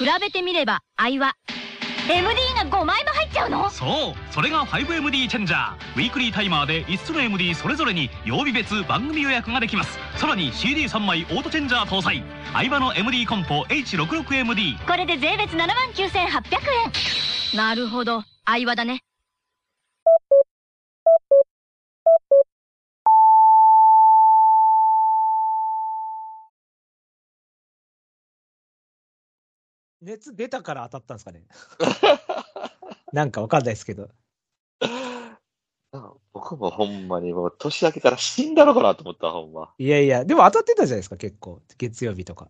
[0.00, 1.34] 比べてみれば愛は
[2.08, 2.24] MD
[2.56, 3.68] が5枚も入っちゃうの？
[3.68, 5.94] そうそれが 5MD チェンジャー。
[5.94, 9.98] ウィークリータイマーで5つの MD それぞれに曜日別番組予約ができます。
[10.16, 12.24] さらに CD3 枚オートチェンジャー搭載。
[12.54, 16.08] 相葉の MD コンポ H66MD これで税別7万9800
[17.52, 17.58] 円。
[17.58, 19.02] なるほど愛話だね
[30.02, 31.44] 熱出たから当たったんですかね？
[33.12, 34.08] なんかわかんないですけど。
[36.32, 39.74] 僕もほんまにもう年明けから死んだのかなと思った、ほんま。
[39.78, 41.60] いやいや、でも当たってたじゃないですか、結構。
[41.76, 42.48] 月曜日とか。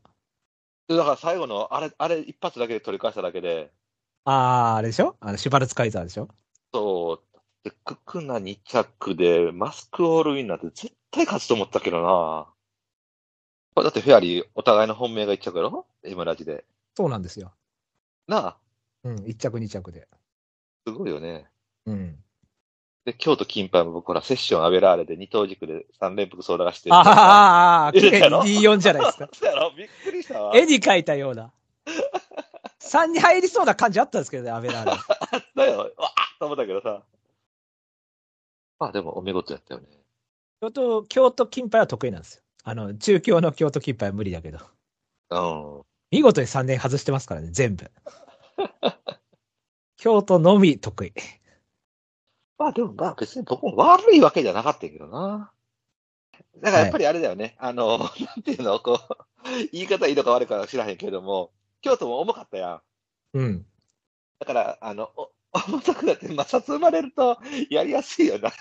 [0.89, 3.73] でだから最後の、あれ、あれ一発だけで取り返しただけで、
[4.25, 5.17] あー、あれでしょ？
[5.21, 6.29] あの、シュバルツカイザーでしょ？
[6.75, 12.53] そう、でククナ2着で、マスクオールウィンなんて絶対勝つと思ったけどな。
[13.75, 16.67] これだってフェアリー、お互いの本命が1着やろ ?M ラジで。
[16.97, 17.53] そうなんですよ。
[18.27, 18.57] なあ、
[19.05, 20.09] うん、1着2着で。
[20.87, 21.49] すごいよね。
[21.87, 22.23] うん。
[23.05, 26.93] で、京都金杯も僕ほら、セッションアベラーレで二等軸で3連複総流して。
[26.93, 28.45] ああ、ああ、綺麗入れたろ？
[28.45, 29.29] に D4 じゃないですか。
[29.33, 29.73] そうやろ？
[29.75, 30.57] びっくりしたわ。
[30.57, 31.53] 絵に描いたような。
[32.81, 34.93] 3に入りそうな感じあったんですけどね、アベラーレ。
[35.57, 35.93] だよ、わーっ
[36.39, 37.03] と思ったけどさ。
[38.79, 39.87] まあでもお見事やったよね。
[40.61, 42.43] 京都、京都金杯は得意なんですよ。
[42.65, 44.59] あの、中京の京都金杯は無理だけど。
[45.31, 45.39] う
[45.81, 45.83] ん。
[46.11, 47.91] 見事に3年外してますからね、全部。
[49.97, 51.13] 京都のみ得意。
[52.59, 55.53] まあでもまあ別に僕も悪いわけじゃなかったけどな。
[56.59, 57.57] だからやっぱりあれだよね。
[57.59, 59.17] あの、 なんていうの、こう、
[59.73, 62.83] 言い方いいのか悪いかは知らへんけども、京都も重かったやん。
[63.35, 63.67] うん。
[64.41, 67.39] だから、あの、お重たくなって摩擦生まれると
[67.71, 68.53] やりやすいよな。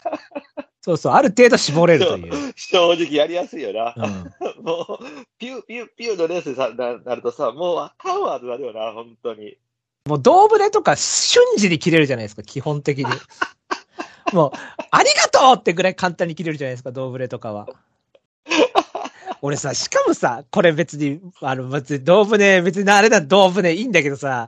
[0.81, 2.53] そうそう、ある程度絞れるという。
[2.55, 3.93] 正直やりやすいよな。
[3.95, 4.63] うん。
[4.63, 5.05] もう、
[5.37, 9.57] ピュー、ピュー、ピューのレースにさななるとさ、もうあかんわってなるよな、本当に。
[10.05, 13.05] もう、胴船とか瞬時に切れるじゃないですか、基本的に。
[14.33, 14.51] もう、
[14.89, 17.67] ありがとうってぐらい簡単に切れるじゃないですか、胴船とかは。
[19.41, 24.47] 俺さ、しかもさ、これ別に、あの、別に胴船、別にあれだ、胴船いいんだけどさ、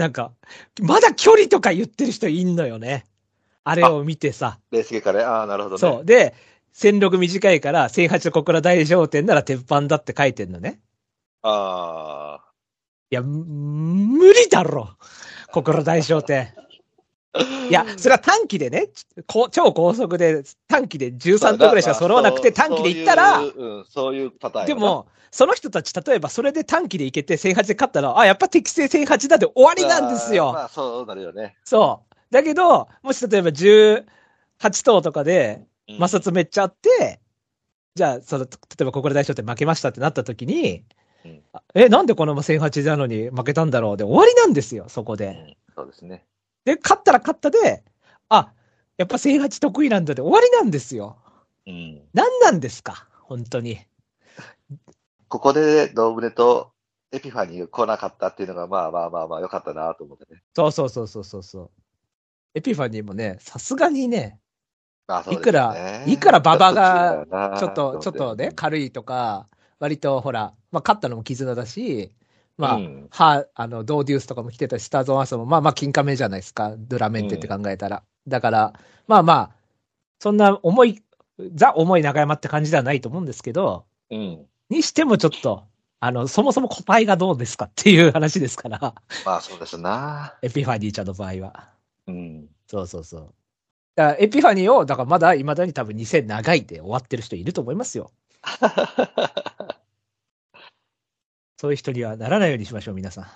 [0.00, 0.32] なんか、
[0.80, 3.04] まだ距離とか言ってる人いんのよね。
[3.64, 4.58] あれを見てさ。
[4.70, 5.24] レース系からね。
[5.26, 5.78] ああ、なるほどね。
[5.78, 6.04] そう。
[6.06, 6.34] で、
[6.72, 10.80] 線路短いから、1008の小倉大商店なら鉄板だって書いてんのね。
[11.42, 12.40] あ
[13.10, 14.96] いや、む無理だろ。
[15.52, 16.54] 小倉大商店。
[17.68, 18.88] いや、それは短期でね、
[19.26, 21.08] こう超高速で短期であ。
[21.10, 23.40] 13度ぐらいしか揃わなくてまあ短期で行ったら、
[23.88, 30.52] そういうパターンで、も、その人たち、例えばそれで短期で行けて1008で勝ったら、あ、やっぱ適正1008だで終わりなんですよ。
[30.52, 31.56] まあ、そうなるよね。
[31.64, 32.14] そう。
[32.32, 34.04] だけど、もし例えば18
[34.84, 37.20] 頭とかでうん摩擦めっちゃあって、
[37.94, 40.84] じゃあ、その、例えば小倉大商店負けましたってなった時に、
[41.24, 41.42] うん
[41.74, 45.26] え、なんでこの1008なのに負けたんだろうで終わりなんですよ、そこで。
[45.26, 46.24] うんそうですね。
[46.74, 47.82] で、勝ったら勝ったで、
[48.28, 48.52] あ、
[48.96, 51.16] やっぱ1008得意なんだで終わりなんですよ。
[51.66, 52.02] うん。
[52.14, 53.08] 何なんですか？
[53.22, 53.80] 本当に。
[55.28, 56.72] ここで、ドーブレと
[57.12, 60.40] エピファニーが来なかったっていうのが、まあまあまあまあ、よかったなと思ってね。
[60.54, 61.70] そうそうそうそうそうそう。
[62.54, 64.38] エピファニーもね、さすがにね、
[65.06, 69.48] まあ、そうですいくらいくら馬場がちょっと、ちょっとね、軽いとか、
[69.78, 72.12] 割とほら、まあ、勝ったのも絆だし、
[72.60, 76.74] まあ、うんは、あの、ドーデュースとかも来てたし、スターズ・オン・アースも、まあまあ、金貨目じゃないですか。
[76.76, 78.02] ドゥラメンテって考えたら。
[78.28, 78.72] だから、
[79.08, 79.50] まあまあ、
[80.20, 81.02] そんな重い、
[81.54, 84.46] ザ重い中山って感じではないと思うんですけど、うん。
[84.68, 85.64] にしてもちょっと、
[85.98, 88.94] あの、そもそも個体がどうですかっていう話ですから、
[89.24, 90.34] まあ、そうですな。
[90.42, 91.70] エピファニーちゃんの場合は。
[92.06, 92.46] うん。
[92.66, 93.34] そうそうそう。
[93.96, 98.12] だからエピファニーを、だからまだ未だに多分2000長いで終わってる人いると思いますよ。
[101.60, 103.26] そういう人にはならないようにしましょう、皆さん。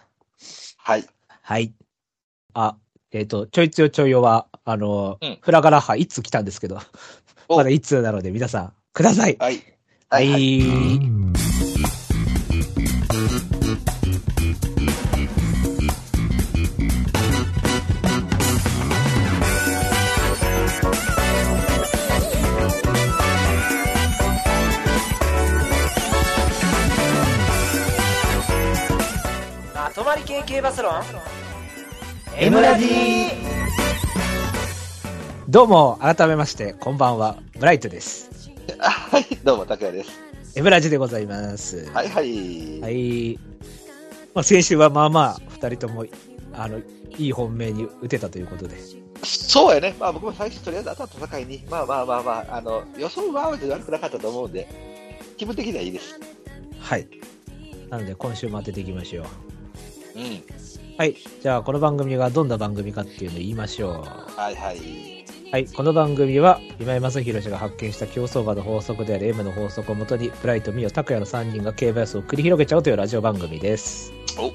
[0.78, 1.04] はい。
[1.42, 1.74] はい。
[2.54, 2.78] あ、
[3.12, 6.78] えっ、と、ちょいつよちょいよは、あの、うんフラガラッハ一通来たんですけど、
[7.48, 9.36] おまだ一通なので皆さん、ください。
[9.38, 9.62] はい。
[10.08, 10.30] はい。
[10.30, 11.13] ま
[30.54, 31.02] 系系バスロン
[32.38, 32.86] M ラジ
[35.48, 38.30] どうも、改めまして、こんばんは、ブライトです。
[38.78, 39.24] はい。
[39.42, 40.12] どうも、竹谷です。
[40.54, 41.90] M ラジでございます。
[41.92, 42.80] はいはい。
[42.80, 43.36] はい。
[44.32, 46.06] まあ、先週はまあまあ、二人とも、
[46.52, 46.78] あの、
[47.18, 48.76] いい本命に打てたということで。
[49.24, 49.96] そうやね。
[49.98, 54.68] まあ僕も最初とりあえず当たった境に、まあまあまあまあ、あの、予想は悪くなかったと思うんで、
[55.36, 56.20] 気分的にはいいです。
[56.78, 57.08] はい。
[57.90, 59.53] なので、今週も当てていきましょう。
[60.14, 60.43] うん。
[60.96, 61.16] はい。
[61.43, 64.05] じゃあ、この番組がどんな番組かっていうのを言いましょ
[64.37, 64.76] はいはい。
[64.76, 65.50] う。
[65.50, 65.66] はい。
[65.66, 74.12] この番組は、今井正弘氏が発見した競走馬の法則である M の法則をもとに、ブライト、ミオ、拓也の3人が競馬予想を繰り広げちゃおうというラジオ番組です。
[74.38, 74.52] お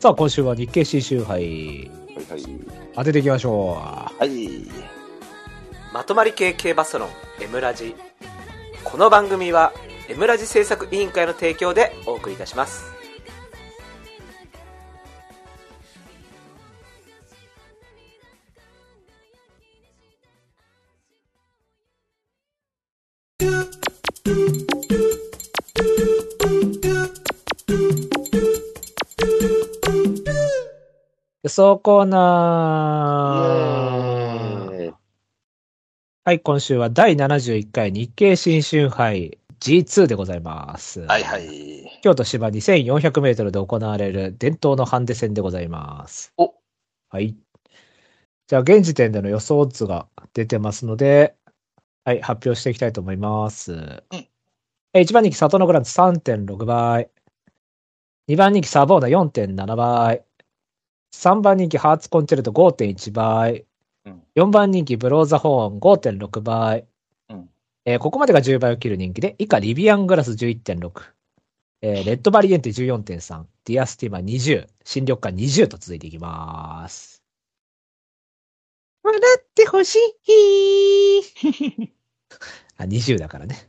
[0.00, 2.42] さあ、今週は日経新春杯、はいはい。
[2.94, 4.94] 当てていきましょはい。
[5.94, 7.08] まとまり系系バスロン
[7.40, 7.94] M ラジ
[8.82, 9.72] この番組は
[10.08, 12.93] M ラジ制作委員会の提供でお送りいたします
[31.44, 34.94] 予想コーイナー。
[36.24, 41.02] はい、今週は第71回日経新春杯 G2 でございます。
[41.02, 42.00] はいはい。
[42.02, 46.32] 京都芝2400メートルで行われる伝統のハンデ戦でございます。
[46.38, 46.54] お
[47.10, 47.36] はい。
[48.46, 51.36] じゃあ、現時点での予想オッズが出てますので、
[52.06, 54.02] はい、発表していきたいと思います。
[54.94, 57.10] え1番人気、サトノグランツ3.6倍。
[58.30, 60.24] 2番人気、サボーナ4.7倍。
[61.14, 63.64] 3番人気、ハーツコンチェルト5.1倍。
[64.04, 66.86] うん4番人気、ブローザホーン5.6倍。
[67.30, 67.48] うん
[67.84, 71.02] えーここまでが10倍を切る人気で、以下、リビアングラス11.6。
[71.82, 73.44] えーレッドバリエンテ14.3。
[73.64, 74.66] ディアスティマ20。
[74.84, 77.22] シンリョクカ20と続いていきます。
[79.02, 81.92] 笑ってほしい。
[82.76, 83.68] あ、20だからね。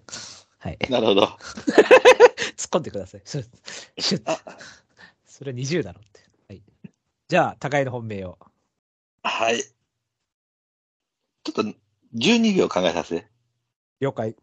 [0.59, 0.79] はい。
[0.89, 1.23] なるほど。
[2.57, 3.21] 突っ込んでください。
[3.23, 3.43] それ、
[3.99, 4.39] シュッ
[5.25, 6.24] それ20だろって。
[7.25, 7.29] はい。
[7.29, 8.37] じゃあ、高いの本命を。
[9.23, 9.61] はい。
[9.61, 11.63] ちょっと、
[12.13, 13.27] 12秒考えさせて。
[13.99, 14.35] 了解。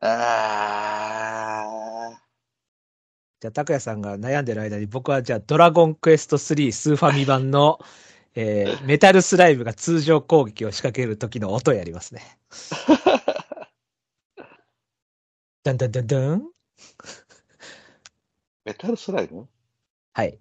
[0.00, 1.64] あ
[3.40, 7.78] じゃあ、拓也さんが悩んでる間に、僕はじゃあ、ドラゴンクエスト3スーファミ版の、
[8.36, 12.38] えーメタルスライムが通常攻撃を仕掛ける時の音やりますね。
[15.64, 16.40] ダンダンダンダン。
[16.40, 16.42] ー。
[18.64, 19.48] メタルスライム？
[20.12, 20.38] はい。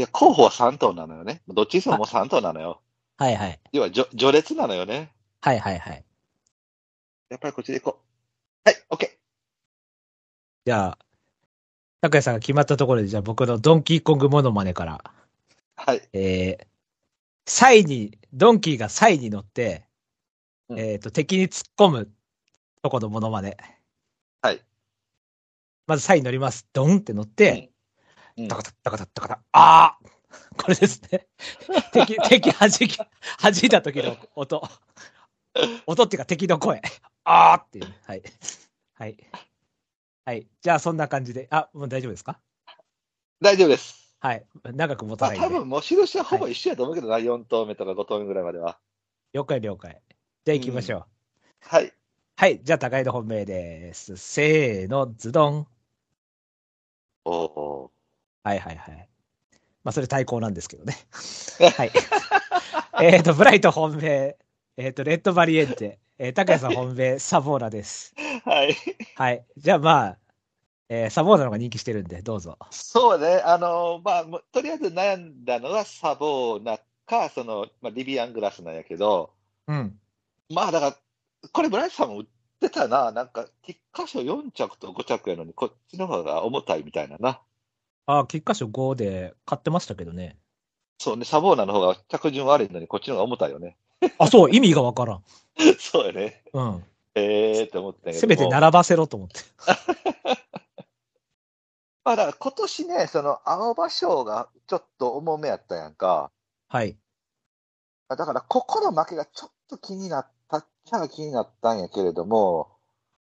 [0.00, 1.42] いや、候補は3頭なのよね。
[1.46, 2.80] どっちにしてももう3頭なのよ。
[3.18, 3.60] はいはい。
[3.70, 5.12] 要は、じょ序列なのよね。
[5.42, 6.04] はいはいはい。
[7.28, 8.00] やっぱりこっちで行こ
[8.64, 8.68] う。
[8.70, 9.18] はい、オッケ
[10.64, 10.98] じゃあ、
[12.00, 15.90] 拓也さんが決まったところで、じゃあ僕のドンキーコングモノマネから、ー。
[15.90, 16.08] はい。
[16.14, 16.66] えー、
[17.44, 19.84] サイに、ドンキーがサイに乗って、
[20.70, 22.10] うんえっ、と、敵に突っ込む
[22.82, 23.58] とこのモノマネ。
[24.40, 24.62] はい。
[25.86, 26.66] まずサイに乗ります。
[26.72, 27.79] ドンって乗って、うん
[28.48, 30.10] タカタッタカタッタカタ、あー
[30.62, 31.26] これですね。
[31.92, 33.06] 敵、敵弾き、弾
[33.64, 34.62] いた時の音。
[35.86, 36.80] 音っていうか敵の声。
[37.24, 37.98] あーっていうね。
[38.04, 38.22] はい。
[38.94, 39.16] はい。
[40.24, 40.46] はい。
[40.60, 41.48] じゃあそんな感じで。
[41.50, 42.38] あ、もう大丈夫ですか？
[43.40, 44.16] 大丈夫です。
[44.20, 44.46] はい。
[44.64, 45.56] 長く持たまあ、ないんで。
[45.56, 48.78] 多分、もう印はほぼ一緒やと思うけどな、4投目とか5投目ぐらいまでは。
[49.32, 50.02] 了解了解。
[50.44, 51.06] じゃあ行きましょう。
[51.62, 51.92] はい。
[52.36, 52.62] はい。
[52.62, 54.16] じゃあ高井の本命です。
[54.16, 55.66] せーの、ズドン。
[57.24, 57.92] おお
[58.42, 59.08] はいはいはい。
[59.84, 60.96] まあそれ対抗なんですけどね。
[61.76, 61.90] はい。
[63.02, 64.36] えっと、ブライト本命。
[64.76, 65.98] えっ、と、レッドバリエンテ。
[66.18, 68.14] えー、高谷さん本命、サボーナです。
[68.16, 68.50] ー。
[68.50, 68.76] はい。
[69.14, 69.44] はい。
[69.56, 70.18] じゃあまあ、
[70.90, 72.58] えーサボーナの方が人気してるんで、どうぞ。
[72.70, 79.32] そうね、あのまあ、とりあえず悩んだのはサボーナか、その、まあ、リビアングラスなんやけど、
[79.66, 79.98] うん。
[80.48, 80.96] まあだから、
[81.52, 82.26] これ、ブライトさんも売っ
[82.60, 87.40] てたな、なんか、菊花賞4着と5着やのに、こっちの方が重たいみたいなな。
[88.06, 90.36] あ、菊花賞5で買ってましたけどね。
[90.98, 93.76] そうね、サボーナの方が着順悪いのに、こっちの方が重たいよね。
[94.18, 95.24] あ、そう、意味がわからん。
[95.78, 96.42] そうよね。
[96.52, 96.84] うん。
[97.14, 98.12] ええーって思って。
[98.12, 99.40] せめて並ばせろと思って。
[102.04, 106.30] まあだから今年ね、その青葉賞がちょっと重めやったやんか。
[106.68, 106.96] はい。
[108.08, 112.70] だからここの負けがちょっと気になったっちゃ気になったんやけれども、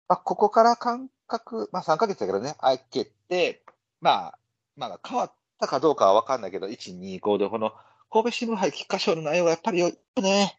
[0.09, 3.63] まあここから感覚、まあ3ヶ月だけどね、開けて、
[4.01, 4.39] まあ、
[4.77, 7.73] まあ変わったかどうかはわかんないけど、1、2、5でこの
[8.11, 10.59] 神戸新聞杯菊花賞の内容がやっぱり良いね。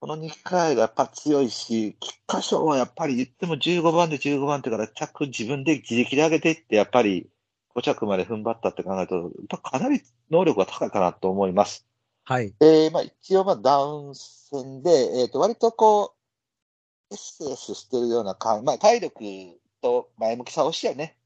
[0.00, 7.28] この2回がやっぱ強いし、菊花賞はやっぱり言っても15番で15番手から着自分で自力で上げていって、やっぱり
[7.74, 10.00] 5着まで踏ん張ったって考えると、やっぱかなり
[10.30, 11.86] 能力が高いかなと思います。
[12.24, 12.54] はい。
[12.60, 16.14] えーまあ、一応、まあ、ダウン戦で、えっ、と、割とこ
[17.10, 19.20] う、SS してるような感まあ、体力
[19.82, 21.17] と前向きさをしてね。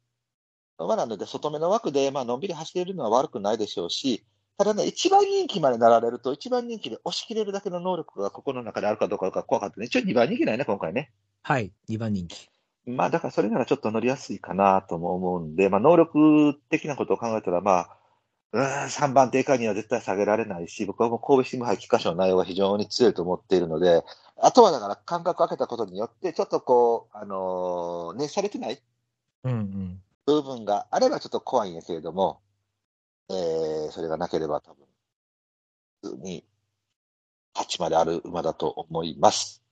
[0.86, 4.24] まあ、なので、外目の枠で、まあ、のんびり走れるのは悪くないでしょうし、
[4.58, 9.86] ただね、一番人気までなられると、一番人気で押し切れるだけの能力がここの中であるかどうかが怖かったね。
[9.86, 11.10] 一応2番人気ないね、今回ね。
[11.42, 11.72] はい。
[11.88, 12.48] 2番人気。
[12.86, 17.96] まあ、だからそれならちょっと乗りやすいかなとも思うんで、まあ、能力的なことを考えたら、まあ、
[18.52, 24.02] うーん、3番手以下には絶対下げられないし、僕はもう神戸新聞杯菊花賞の内容が非常に強いと思っているので、
[24.36, 28.82] あとはだから間隔を空けたことによって、ちょっとこう、あのー熱されてない
[29.44, 30.02] うんうん。
[30.26, 32.40] 部分があればちょっと怖いんやけれども、
[33.30, 34.86] えー、それがなければ多分、
[36.02, 36.44] 普通に、
[37.54, 39.62] 8まである馬だと思います。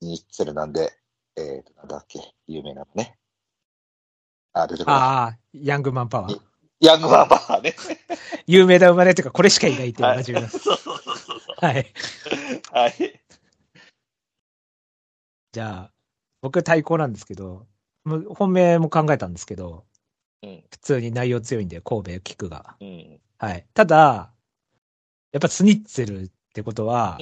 [0.00, 0.92] ニッツェルなんで、
[1.36, 3.18] えーと、なんだっけ、有名なのね。
[4.52, 5.00] あ、出てこない。
[5.00, 6.40] ああ、ヤングマンパワー。
[6.80, 7.74] ヤングマンバーね。
[8.46, 11.38] 有名な生まれっていうか、これしかいないっていうのが自分のそうそうそうそう。
[11.56, 11.92] はい。
[12.70, 13.20] はい。
[15.52, 15.92] じゃあ、
[16.40, 17.66] 僕対抗なんですけど、
[18.08, 19.84] 本命も考えたんですけど、
[20.42, 20.64] うん。
[20.70, 22.76] 普通に内容強いんで、神戸キックが。
[22.80, 23.20] うん。
[23.38, 23.66] はい。
[23.74, 24.32] ただ、
[25.32, 27.18] やっぱスニッツェルってことは、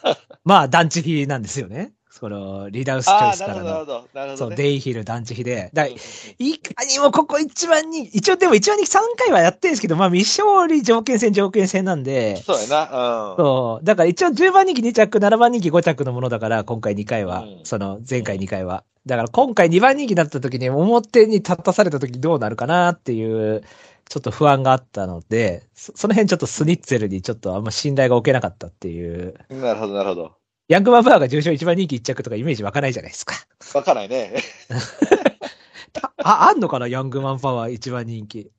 [0.44, 1.92] まあ団地比なんですよね。
[2.10, 3.74] その、リーダースチョイスからの。
[3.78, 4.08] ほど。
[4.12, 4.56] なるほど、そう、ね。
[4.56, 5.70] デイヒル団地比で。
[5.72, 5.90] だうん
[6.38, 12.82] いかにもここ一番に、一応でも一番に3回はやってるんですけど、まあ未勝利条件戦条件戦なんで、そうやな。
[13.30, 13.36] うん。
[13.36, 13.84] そう。
[13.84, 17.42] だから一応10番人気2着、7番人気5着のものだから、今回2回は。
[17.42, 18.84] うんその前回2回は。
[19.06, 23.24] だから今回2番人気になった時に表に立たされた時どうなるかなってい
[23.54, 23.62] う、
[24.08, 29.34] ちょっと不安があったので、そその辺ちょっとスニッツェルにちょっとあんま信頼が置けなかったっていう。
[29.48, 30.39] なるほど、なるほど。
[30.70, 33.34] ヤングマンバーが重賞1番人気1着とかイメージ湧かないじゃないですか。
[33.74, 34.36] わかんないね。
[36.22, 36.86] あ、あんのかな？
[36.86, 38.52] ヤングマンパワー1番人気。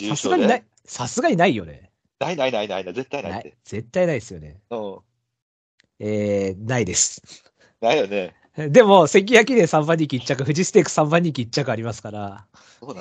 [0.00, 0.64] 重さすがにない。
[0.84, 1.92] さすがにないよね。
[2.18, 2.84] ないないないない。
[2.84, 3.54] 絶対ない。
[3.64, 4.60] 絶対ないですよね。
[4.70, 4.98] うん。
[6.00, 7.22] えー、ないです。
[7.80, 8.34] ないよね。
[8.56, 12.46] でも、関焼きで3番人気1着、富士ステーク3番人気1着ありますから、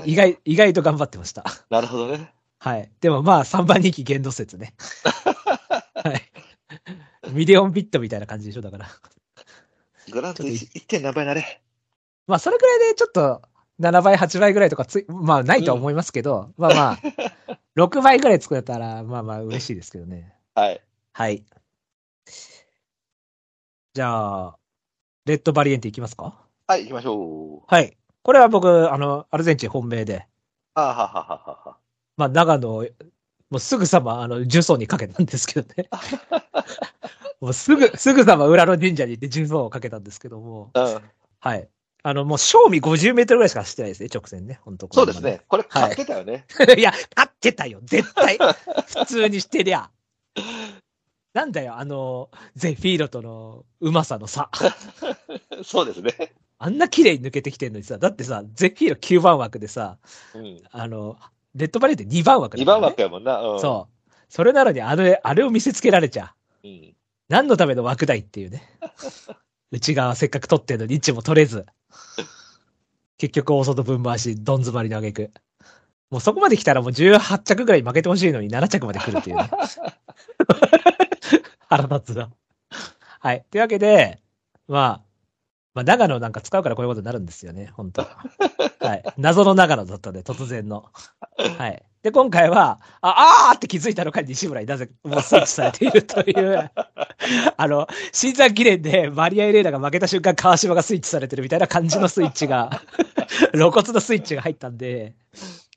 [0.05, 1.43] 意外、意外と頑張ってました。
[1.71, 2.31] なるほどね。
[2.59, 2.91] はい。
[3.01, 4.75] でもまあ、3番人気限度説ね。
[7.27, 7.35] はい。
[7.35, 8.87] ミリオンビットみたいな感じでしょ、だから。
[10.11, 11.61] グラントちょっ 1, 点何倍なれ。
[12.27, 13.41] まあ、それぐらいでちょっと、
[13.79, 16.99] 7倍、8倍ぐらいとかつい、まあ、ないとは思いますけど、まあまあ、
[17.77, 20.33] 6倍ぐらい作れたら、まあまあ、嬉しいですけどね。
[20.55, 20.81] はい。
[21.13, 21.45] はい。
[23.93, 24.57] じゃあ、
[25.25, 26.33] レッドバリエンテいきますか？
[26.67, 27.63] はい、行きましょう。
[27.67, 27.97] はい。
[28.23, 30.27] これは僕、あの、アルゼンチン本命で、
[30.73, 31.77] あははははは。
[32.17, 32.85] まあ、長野、
[33.49, 35.89] もうすぐさま、あの、呪詛にかけたんですけどね。
[37.39, 41.01] もうすぐ、すぐさま裏の神社に行って呪詛をかけたんですけども、うん。
[41.39, 41.69] はい。
[42.03, 44.59] あの、もう、正味50メートルぐらいしか走ってないですね、直線ね。
[44.63, 45.41] 本当そうですね。。
[45.47, 46.45] これ、はい買ってたよね。
[46.77, 48.37] いや、勝ってたよ、絶対。
[48.37, 49.89] 普通にしてりゃ。
[51.33, 54.49] なんだよ、あの、ゼフィーロとのうまさの差。
[55.63, 56.33] そうですね。
[56.59, 59.99] あんな綺麗に抜けてきてんのにさ、だってさ、ゼフィーロ9番枠でさ、
[60.33, 60.61] うん。
[60.71, 61.17] あの、
[61.57, 63.41] レッドバレーって2番枠だ2ね番枠やもんな。
[63.41, 63.59] うん。
[63.59, 64.11] そう。
[64.29, 66.33] それなのにあれ、あれを見せつけられちゃ
[66.63, 66.67] う。
[66.67, 66.93] うん。
[67.29, 68.63] 何のための枠台っていうね。
[69.71, 71.65] 内側せっかく取ってんのに位置も取れず。
[73.17, 75.31] 結局大外分回し、どん詰まりの挙句。
[76.09, 79.49] もうそこまで来たらもう18着ぐらい負けてほしいのに7着まで来るっていうね。
[81.67, 82.29] 腹立つな。
[83.19, 83.45] はい。
[83.51, 84.19] というわけで、
[84.67, 85.06] まあ、
[85.77, 89.03] まあ長野なんか使うからこういうことになるんですよね、本当はい。
[89.15, 90.85] 謎の長野だったんで、突然の。
[91.55, 91.83] はい。
[92.01, 96.71] で、今回は、あ、あーって気づいたのか西村になぜもうスイッチされているという、
[97.57, 102.81] あの、新山記念でマリア・エレーナが負けた瞬間、川島がスイッチされてるみたいな感じのスイッチが、
[103.53, 105.13] 露骨のスイッチが入ったんで、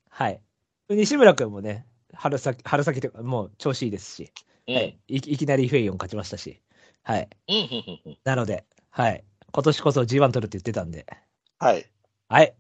[0.09, 0.41] はい。
[0.89, 4.33] 西村くんもね、春先、春先というか、もう調子いいですし、
[4.67, 4.75] うん。
[4.77, 4.99] はい。
[5.09, 6.59] いいきなりフェイヨン勝ちましたし、
[7.03, 7.29] はい。
[8.25, 9.25] なので、はい。
[9.53, 11.07] 今年こそ G1 取るって言ってたんで、
[11.59, 11.87] はい。
[12.29, 12.55] はい。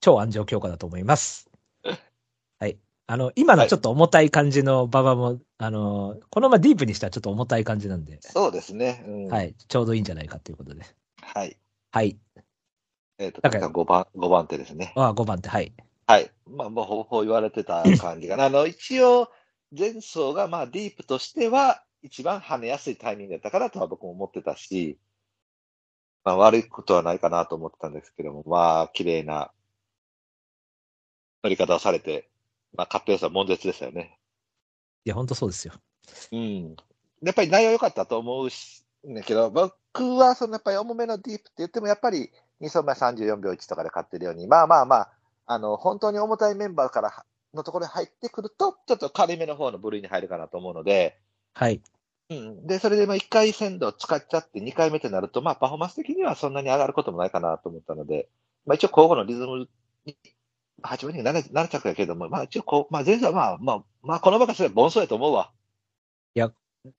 [0.00, 1.50] 超安城強化だと思います。
[2.58, 2.78] はい。
[3.06, 9.04] あの、今のちょっと重たい感じの馬場も、あの、このままディープにしたらちょっと重たい感じなんで、そうですね。
[9.06, 9.28] うん。。
[9.28, 9.54] はいい。
[9.54, 10.82] ちょうどいいんじゃないかということで。
[11.22, 11.56] はい。
[11.92, 12.18] はい。
[13.18, 14.92] えっと、だから5番、5番手ですね。
[14.96, 15.72] あ5番手、はい。
[16.06, 16.30] はい。
[16.46, 18.44] まあ、もうほぼほぼ言われてた感じかな。
[18.44, 19.30] あの、一応、
[19.76, 24.98] 前走が、まあ、ディープとしては、一番跳ねやすいタイミングだったからとは僕も思ってたし、
[26.26, 29.52] まあ、悪いことはないかなと思ってたんですけども、まあ、綺麗な
[31.44, 32.28] 乗り方をされて、
[32.76, 34.18] まあ、勝った要素は悶絶でしたよね。
[35.04, 35.74] いや、本当そうですよ。
[36.32, 36.76] うん。
[37.22, 45.12] やっぱり内容良かったと思うし、だけど、僕は、そのやっぱり重めのディープって言っても、やっぱり2走前34秒1とかで勝ってるように、まあまあまあ、
[45.46, 51.20] あの、本当に重たいメンバーからのところに入ってくると、ちょっと軽めの方の部類に入るかなと思うので、
[51.54, 51.80] はい。
[52.30, 52.66] うん。
[52.66, 58.28] で、それでまあ1回鮮度を使っちゃって2回目となると、まあパフォーマンス的にはそんなに上がることもないかなと思ったので、
[58.66, 59.68] まあ一応交互のリズム
[60.04, 60.16] に、
[60.82, 65.50] 8分に 7, 7着だけども、まあ一応こう、まあ前走はまあまあ、まあこの場がすれば凡走やと思うわ。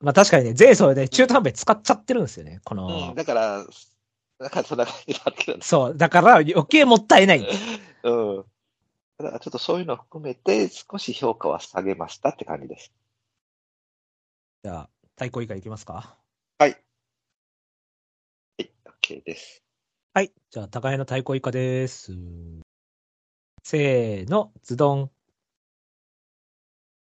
[0.01, 2.59] まあ確かにね、前走で中途半端に使っちゃってるんですよね。
[2.63, 3.15] この、うん。
[3.15, 3.65] だから、
[4.39, 5.63] なんかそんな感じだけどね。
[5.63, 5.97] そう。
[5.97, 7.47] だから余計もったいない。
[8.03, 8.45] うん。
[9.17, 12.91] だからちょっとそういうのを含めて、少し評価は下げましたって感じです。
[14.63, 16.15] じゃあ、対抗以下いきますか？
[16.59, 16.77] はい。
[18.59, 18.71] はい、
[19.01, 19.63] OK です。
[20.13, 20.31] はい。
[20.51, 22.13] じゃあ、高江の対抗以下です。
[23.63, 25.11] せーの、ズドン。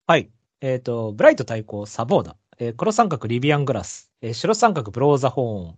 [0.08, 0.32] はい。
[0.62, 2.38] えっ、と、ブライト対抗サボーダ。
[2.60, 4.10] えー黒三角リビアングラス。
[4.22, 5.78] えー白三角ブローザホーン。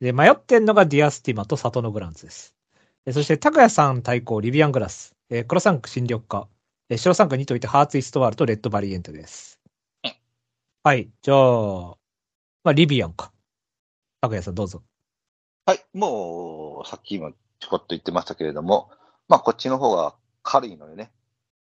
[0.00, 2.54] で、迷ってんのがディアスティマとサトノグランツです。
[3.06, 5.16] えーそして、高谷さん対抗リビアングラス。
[5.28, 6.48] えー黒三角シンリョクカ。
[6.88, 9.63] えー白三角にといてハーツイストワールとレッドバリエンテですうん。
[10.86, 11.08] はい。
[11.22, 11.96] じゃあ、
[12.62, 13.32] まあ、リビアンか。
[14.20, 14.82] 高谷さんどうぞ。
[15.64, 18.90] はい、もう、さっきもちょこっと言ってましたけれども、
[19.26, 21.10] まあ、こっちの方が軽いのでね。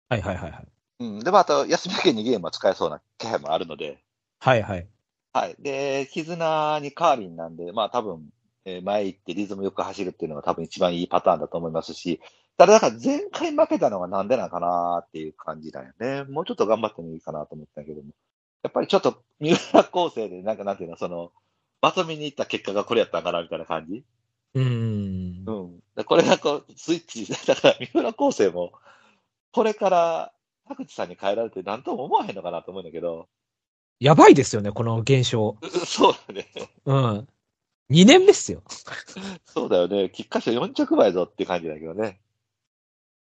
[0.09, 0.67] はいはいはいはい。
[0.99, 1.19] うん。
[1.21, 4.03] で、また、休み明けにゲームは使えそうな気配もあるので、
[4.41, 4.89] はいはい。
[5.33, 5.57] はい。
[5.61, 8.29] で、絆にカーリンなんで、まあ多分、
[8.65, 12.21] えー前行ってリズムよく走るっていうのが多分一番いいパターンだと思いますし、
[12.59, 16.25] ただだから前回負けたのがなんでなんかなっていう感じだよね。
[16.25, 18.11] もうちょっと頑張ってもいいかなと思ったけども。
[18.67, 21.31] やっぱりちょっと三浦構成でなんかなんていうの、その、
[21.81, 24.05] まとめに行った結果がこれやったんかなみたいな感じ？
[24.55, 25.45] うーん。
[25.47, 25.81] うん。
[25.95, 28.73] でこれがこう、スイッチ、 だから三浦構成も、
[29.53, 30.33] これから
[30.69, 33.29] 田口さんに変えられて何とも思わへんのかなと思うんだけど、
[34.01, 35.57] やばいですよね、この現象。
[35.63, 36.47] うそうだね。
[36.87, 37.29] うん。
[37.91, 38.65] 2年目っすよ。
[39.45, 40.11] そうだよね。
[40.11, 42.19] 菊花賞4着倍ぞって感じだけどね。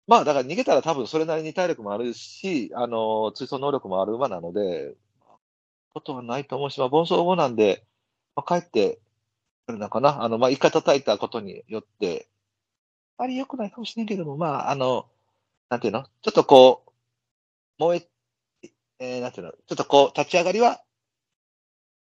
[0.06, 4.94] まあ、だから逃げたら多分それなりに体力もあるし、あの、追走能力もある馬なので、
[5.96, 7.82] ことはないと思うし、まあ、盆走後なんで、
[8.34, 9.00] まあ、帰って
[9.66, 10.22] くるのかな。
[10.22, 12.28] あの、まあ、一回叩いたことによって、
[13.16, 15.06] あまり良くないかもしれんけども、まあ、あの、
[15.70, 16.04] なんていうの？
[16.04, 16.90] ちょっとこう、
[17.78, 19.52] 燃え、えー、なんていうの？
[19.52, 20.82] ちょっとこう、立ち上がりは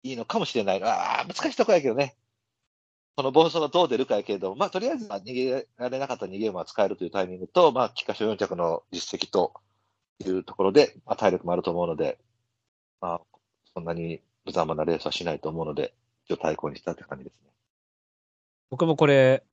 [0.03, 0.83] いいのかもしれない。
[0.83, 2.15] ああ、難しいとこやけどね。
[3.17, 9.53] その暴走がどう出るかやけれども、まあ、とりあえず逃げられなかった逃げ馬は使えるというタイミングと、まあ、菊花賞4着の実績と
[10.19, 12.19] いうところで、まあ、体力もあると思うので、
[13.01, 13.21] まあ、
[13.75, 15.93] そんなに無様なレースはしないと思うので、
[16.25, 17.51] 一応対抗にしたって感じですね。
[18.69, 19.43] 僕もこれ、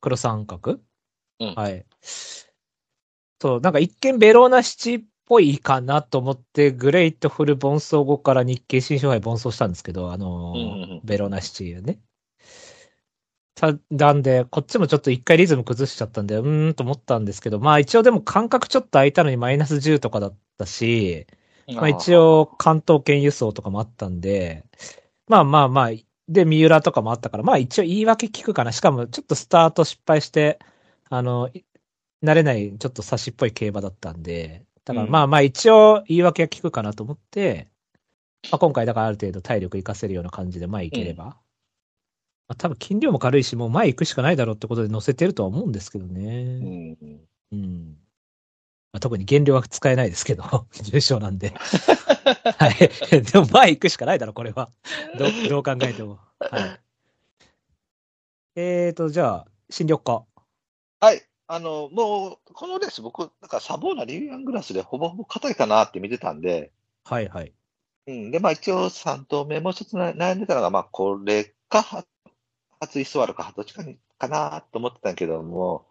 [0.00, 0.80] 黒三角？
[1.40, 1.84] うんはい。
[3.40, 12.00] そう、なんか一見ヴェローナシチーっぽいかなと思って、グレイトフル凡走後から日経新春杯凡走したんですけど、あのーうんうんうんベローナ七ね。
[13.54, 21.26] た、なんで、こっちもちょっと一回リズム崩しちゃったんで、うーんと思ったんですけど、まあ一応でも間隔ちょっと空いたのにマイナス10とかだったし、
[21.74, 24.64] まあ一応関東圏輸送とかもあったんで、
[25.28, 25.90] まあまあまあ、
[26.28, 28.72] で、三浦とかもあったから、まあ一応言い訳聞くかな。
[28.72, 30.58] しかもちょっとスタート失敗して、
[31.08, 31.64] あの、い
[32.22, 37.68] 慣れないちょっと差しっぽい競馬だったんで、だからうんまあまあ一応言い訳は聞くかなと思って、
[38.50, 41.24] まあ今回だからある程度体力活かせるような感じで前行ければ。
[41.24, 41.36] ま
[42.48, 46.58] あ多分筋量も軽いし、もう前行くしかないだろうってことで乗せてるとは思うんですけどうね。
[46.58, 46.96] ん。
[47.52, 47.96] うん。
[48.92, 51.50] まあ、特に減量は使えないですけど、 重症なんで。
[52.58, 53.22] はい。
[53.22, 54.70] でも前行くしかないだろ、これは。
[55.18, 56.18] どうどう考えても。
[56.38, 56.80] はい。
[58.56, 60.24] えーと、じゃあ、新緑化。
[61.00, 61.22] はい。
[61.46, 66.72] あの、もう、このレース僕、なんかサボーナリビアングラスでほぼほぼ硬いかなって見てたんで、
[67.04, 67.52] はいはい。
[68.06, 68.30] うん。
[68.30, 72.04] で、まあ一応3投目、もう一つな悩んでたのが、まあこれか、は
[72.80, 75.89] 初イスワルか、どっちかにかなと思ってたけども、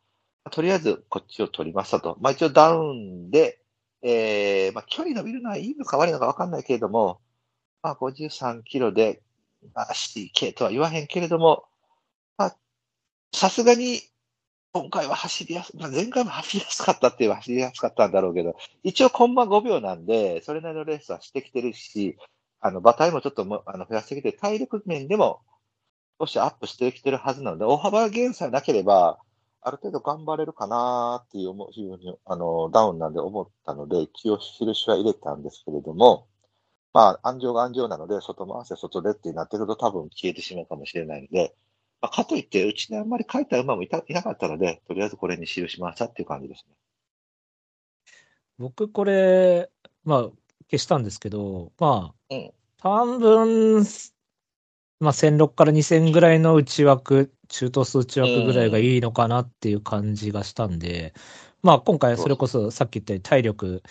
[0.51, 2.17] とりあえずこっちを取りましたと。
[2.21, 3.59] まあ一応ダウンで、
[4.01, 7.19] えー、まあ距離伸びるのはいいのか悪いのかわかんないけれども、
[7.83, 9.21] まあ53キロで、
[9.73, 11.65] まあ CK とは言わへんけれども、
[12.37, 12.57] まあ、
[13.33, 14.01] さすがに、
[14.71, 22.17] 今回は走りやす、まあ、前回も走りやすかったって言えば走りやすかったんだろうけど、一応コンマ5秒なんで、それなりのレースはしてきてるし、
[22.61, 25.41] あの、馬体もちょっともあの増やしてきて、体力面でも
[26.19, 29.19] 少しアップしてきてるはずなので、大幅減さえなければ、
[29.61, 36.27] ある程度頑張れるかなっていう思うふうに、あの、ダウンなんで思ったので、一応印は入れたんですけれども、
[36.93, 41.55] まあ、安城が安城なので、外回せ外でってなってくると多分消えてしまうかもしれないので、
[42.01, 46.75] まあ、かといって、うちにあんまり書いた馬もいたいなかったので、とりあえずこれに記しましたっていう感じですね。
[48.57, 49.69] 僕、これ、
[50.03, 50.21] まあ、
[50.69, 53.83] 消したんですけど、まあ、うん半分、
[54.99, 61.13] まあ、1006から2000ぐらいの内枠、中等数内枠ぐらいがいいのかなっていう感じがしたんで、
[61.61, 63.83] まあ、今回それこそさっき言ったように体力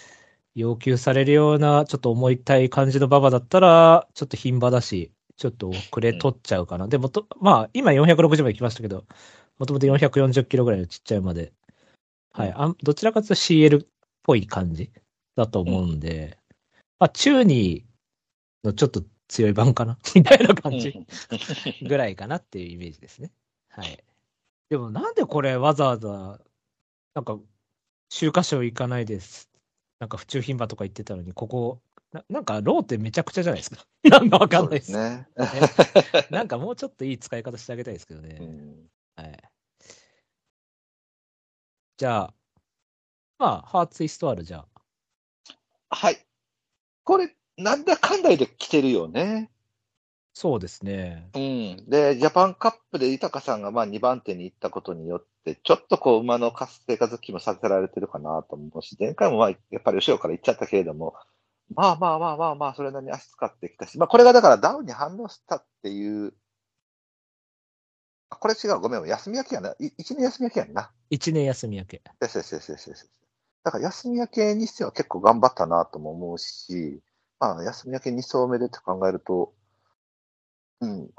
[0.54, 6.88] 要求されるような、ちょっと重いたい感じの馬場だったら、ちょっと牝馬だし、ちょっと遅れ取っちゃうかな。
[6.88, 9.04] でもと、まあ、今460まで来ましたけど、
[9.58, 11.52] もともと440キロぐらいのちっちゃい馬で、
[12.32, 13.86] はい、あんどちらかというと CL っ
[14.22, 14.92] ぽい感じ
[15.36, 16.38] だと思うんで、
[16.98, 17.84] まあ、中に
[18.64, 19.98] のちょっと強い版かな？
[20.14, 20.94] みたいな感じ
[21.86, 23.32] ぐらいかなっていうイメージですね。
[23.68, 24.04] はい。
[24.70, 26.40] でもなんでこれわざわざ、
[27.14, 27.38] なんか、
[28.10, 29.50] 週刊賞行かないです？
[30.00, 33.86] なんか府中牝馬とか言ってたのに、ここ、ななんかローってめちゃくちゃじゃないですか？
[34.04, 34.92] なんかわかんないです。
[34.92, 35.28] ね。
[36.30, 38.38] なんかもうちょっといい使い方してあげたいですけどね。
[38.40, 39.50] うんはい。
[41.98, 42.34] じゃあ、
[43.38, 45.96] まあ、ハーツイストアルじゃあ。
[45.96, 46.26] はい。
[47.04, 49.50] これ、なんだかんだで来てるよね。
[50.32, 51.28] そうですね。
[51.34, 51.90] うん。
[51.90, 61.14] で、ジャパンカップで豊さんがまあ2番手に行ったことによって、ちょっとこう馬の活性化好きもさせられてるかなと思うし、前回もまあやっぱり後ろから行っちゃったけれども、
[61.74, 66.32] まあまあまあまあまあ、それなりに足使ってきたし、まあこれがだからダウンに反応したっていう、
[68.30, 69.74] あこれ違う、ごめん、休み明けやな。
[69.80, 70.92] い一年休み明けやんな。
[71.10, 72.02] 一年休み明け。
[72.20, 73.10] ですですですですです。
[73.64, 77.02] だから休み明けにしては結構頑張ったなとも思うし、
[77.40, 79.52] まあ休み明け2走目でって考えると、
[80.80, 81.10] うん。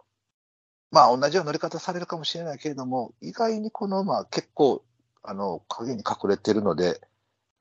[0.92, 4.84] まあ同じような乗り方されるかもしれないけれども、意外にこの馬は結構、
[5.24, 7.02] あの、影に隠れてるので、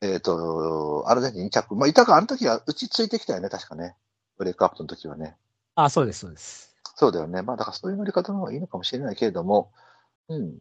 [0.01, 1.75] えっ、と、アルゼンチン2着。
[1.77, 3.97] まあ、いたか、あの時はうちついてきたよね、確かね。
[4.39, 5.37] ブレイクアップの時はね。
[5.75, 6.75] あ、そうです、そうです。
[6.97, 7.43] そうだよね。
[7.43, 9.73] まあ、だからそういう乗り方の方がいいのかもしれないけれども、
[10.29, 10.59] うん。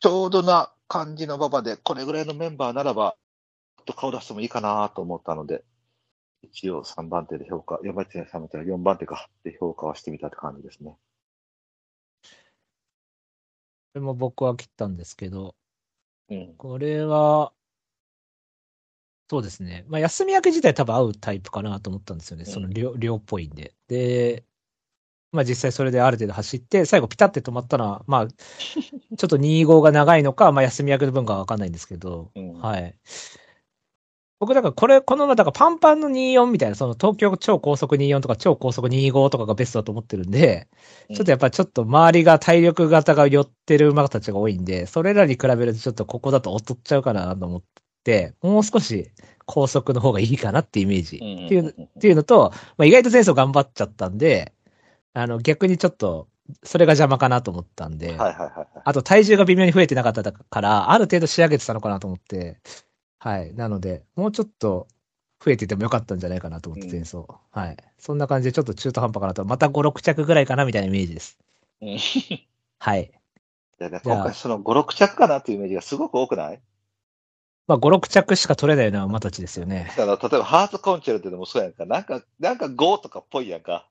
[0.00, 3.16] ちょうどな感じの馬場で、これぐらいのメンバーならば、
[3.76, 5.64] ちょっと顔出してもいいかなと思ったので、
[6.42, 10.96] 一応3番手で評価、4番手で3番手は4番手かって評価はしてみたって感じですね。
[13.92, 15.54] これも僕は切ったんですけど、
[16.30, 16.54] うん。
[16.56, 17.52] これは、
[19.28, 19.84] そうですね。
[19.88, 22.44] まあ、休み明け自体多分合うタイプかなと思ったんですよね。
[22.46, 23.74] うんその量、量っぽいんで。
[23.88, 24.44] で、
[25.32, 32.96] まあ実際それである程度走って、最後ピタって止まったのは、まあ、 ちょっと25が長いのか、まあ休み明けの分かはわかんないんですけど、うんはい。
[34.40, 40.66] 僕、だからこれ、この、だからパンパンの24みたいな、その東京超高速24とか超高速25とかがベストだと思ってるんで、
[41.10, 47.62] うんちょっとやっぱちょっと周りが体力型が寄ってる馬たちが多いんで、それらに比べるとちょっとここだと劣っちゃうかなと思っ
[48.02, 49.10] て、もう少し
[49.44, 51.18] 高速の方がいいかなってイメージ。
[51.18, 54.54] うんっていうっていうのと、まあ、意外と前走頑張っちゃったんで、
[55.12, 56.28] あの、逆にちょっと、
[56.64, 58.68] それが邪魔かなと思ったんで、はいはいはいはい。
[58.84, 62.58] あと体重が微妙に増えてなかったから、ある程度仕上げてたのかなと思って、
[63.20, 63.54] はい。
[63.54, 64.88] なので、もうちょっと
[65.44, 67.18] 増えててもよかったんじゃないかなと思って、うん前走。
[67.50, 67.76] はい。
[67.98, 69.44] そんな感じでちょっと中途半端かなと。
[69.44, 71.38] また5、6着ぐらいかなみたいなイメージです。
[71.82, 71.98] うん
[72.78, 73.12] はい。
[73.78, 76.60] でねじゃあ今回その5、6着かなっていうイメージがすごく多くない？
[77.66, 79.92] まあ、5、6着しか取れないような馬たちですよね。
[79.98, 81.84] あの例えばハーツコンチェルトでもそうやんか。
[81.84, 83.86] なんか、なんか5とかっぽいやんか。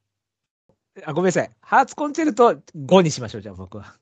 [1.06, 1.52] あ、ごめんなさい。
[1.62, 3.96] ハーツコンチェルト5にしましょう、じゃあ僕は。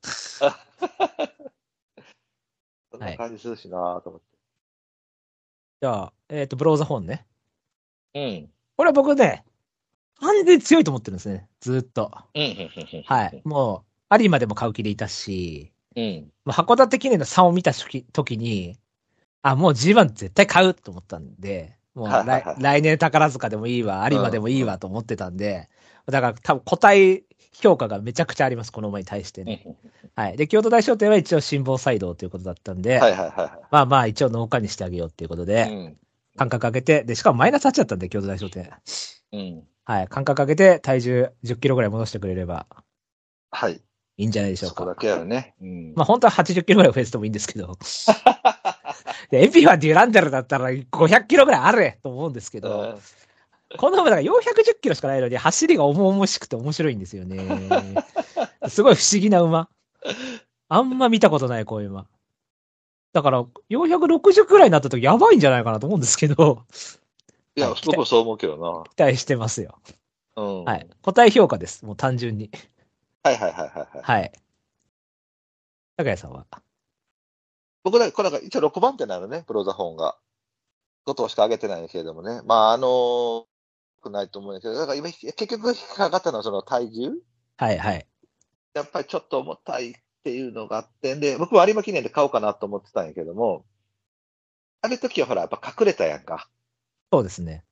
[2.90, 4.20] そんな感じするしなと思っ
[5.80, 7.24] じゃあ、えっ、と、ブローザホーンね。
[8.12, 8.20] て。
[8.20, 8.50] うん。
[8.76, 9.44] これは僕ね、
[10.20, 11.48] 完全に強いと思ってるんですね。
[11.60, 12.10] ずーっと。
[12.34, 13.04] うん。
[13.06, 13.42] はい。。
[13.44, 16.32] もう、有馬でも買う気でいたし、うん。
[16.44, 18.76] まあ、函館記念の差を見た時時に、
[19.42, 25.68] あ、もう G1 絶対買うと思ったんで、もう来来年宝塚でもいいわ、有馬でもいいわと思ってたんで、
[26.06, 29.66] だから多分個体評価がめちゃくちゃあります、この馬に対してね。
[30.14, 30.36] はい。
[30.36, 35.72] で、京都大商店は一応辛抱サイドということだったんで、はいはいはまあまあ一応農家にしてあげようっていうこといで、はい。
[35.72, 35.96] うん。
[36.36, 38.70] 間隔上げて、で、しかもマイナス8だったんで、京都大商店。
[39.32, 39.64] うん。
[39.84, 40.08] はい。
[40.08, 42.66] 間隔上げて体重10キロぐらい戻してくれれば
[43.50, 43.80] はい。
[44.18, 44.76] いいんじゃないでしょうか。
[44.76, 45.54] そこだけやるね。
[45.60, 45.94] うん。
[45.94, 47.78] まあ本当は80キロぐらい増えててもいいんですけど。
[49.30, 52.98] で、エピはデュランデルだったら500キロぐらいあれと思うんですけど、
[53.76, 57.38] この馬だから410キロしかないのに走りが重々しくて面白いんですよね。
[58.68, 59.68] すごい不思議な馬。
[60.68, 62.06] あんま見たことない、こういう馬。
[63.12, 66.64] だから、460くらいになった時やばいんじゃないかなと思うんですけど、
[67.56, 69.78] いや、僕もそう思うけど期待してますよ。
[70.36, 70.42] な。
[70.42, 70.64] うん。
[70.64, 70.88] はい。
[71.02, 71.84] 答え評価です。
[71.84, 72.50] もう単純に。
[73.22, 74.02] はいはいはいはいはい。
[74.02, 74.32] はい。
[75.96, 76.46] 高谷さんは？
[77.82, 80.16] 僕だ、これなんか一応6番手なのね、プロザホーンが。
[81.06, 82.42] 5頭しか上げてないけれどもね。
[82.44, 83.46] まあ、あの
[83.98, 87.10] くないと思うんだけど、だから今、結局引っかかったのはその体重？
[87.56, 88.06] はいはい。
[88.74, 93.64] やっぱりちょっと重たいっていうのがあって、で、僕も有馬記念で買おうかなと思ってたんやけども、
[94.80, 96.48] あれ時はほら、やっぱ隠れたやんか。
[97.12, 97.64] そうですね。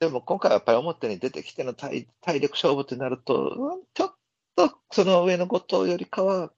[0.00, 4.14] でも今回はやっぱり表に出てきての体体力勝負ってなると、うんちょっ
[4.56, 6.50] とその上の5頭よりかは、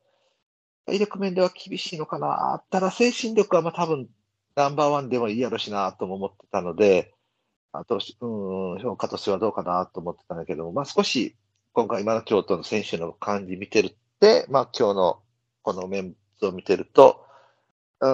[0.87, 2.63] 体力面では厳しいのかな。
[2.71, 4.09] ただ精神力はまあ多分
[4.55, 7.15] ナンバーワンでもいいやろしなとも思ってたので、
[7.73, 11.37] あと、うん、評価としてはどうかなと思ってたんだけども、まあ少し
[11.73, 15.23] 今回今の京都の選手の感じ見てるって、まあ今日の
[15.63, 17.25] このメンツを見てると、
[18.01, 18.09] うん、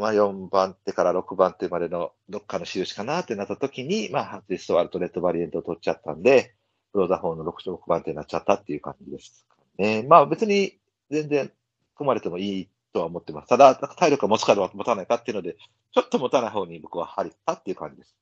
[0.00, 6.54] まあ4番手から6番手までのどっかの印かなってなった時に、まあハーツイストワルとレッドバリエントを取っちゃったんで、
[6.92, 10.78] クローザー4の6 6番手になっちゃったっていう感じですかねまあ別に
[11.10, 11.52] 全然
[11.96, 13.48] 組まれてもいいとは思ってます。
[13.48, 15.56] ただ、体力が持つか持たないかっていうので、
[15.92, 18.16] ちょっと持たない方に僕は張りたっていう感じです。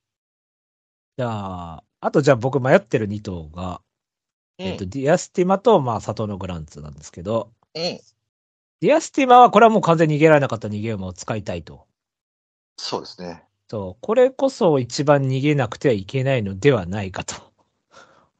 [1.19, 1.29] じゃ
[1.77, 3.81] あ、あとじゃあ僕迷ってる2頭が、
[4.59, 7.83] えっと、ディアスティマと、まあ、サトノグランツなんですけど、うん。
[7.83, 11.87] ディアスティマはこれはもう完全に逃げられなかった逃げ馬を使いたいと。
[12.77, 13.45] そうですね。
[13.69, 17.53] そう、これこそ一番逃げなくてはいけないのではないかと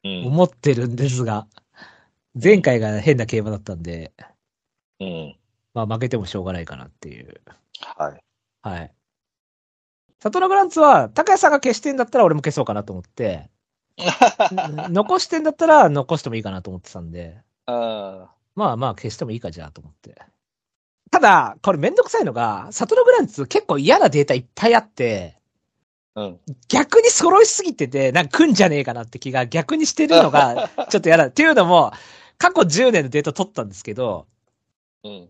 [0.05, 0.27] うん。
[0.27, 1.49] 思ってるんですが、
[2.35, 4.13] 前回が変な競馬だったんで、
[5.01, 5.37] うん。
[5.75, 7.41] まあ負けてもしょうがないかなっていう。
[7.81, 8.25] はい。
[8.63, 8.96] はい。
[10.27, 13.49] サトノグランツは、高谷さんが消してんだったら俺も消そうかなと思って、
[14.91, 20.21] 残してんだったら残してもいいかなと思ってたんで、あまあまあ消してもいいかじゃあと思って。
[21.13, 25.39] ただ、これめんどくさいのが、サトノグランツ結構嫌なデータいっぱいあって、
[26.17, 26.23] あ。
[26.23, 26.41] うん。
[26.67, 31.27] 逆に揃いすぎてて、なんか来んじゃねえかなって気が逆にしてるのが、 ちょっと嫌だ。
[31.27, 31.93] っていうのも、
[32.37, 34.27] 過去10年のデータ取ったんですけど、
[35.05, 35.29] うん。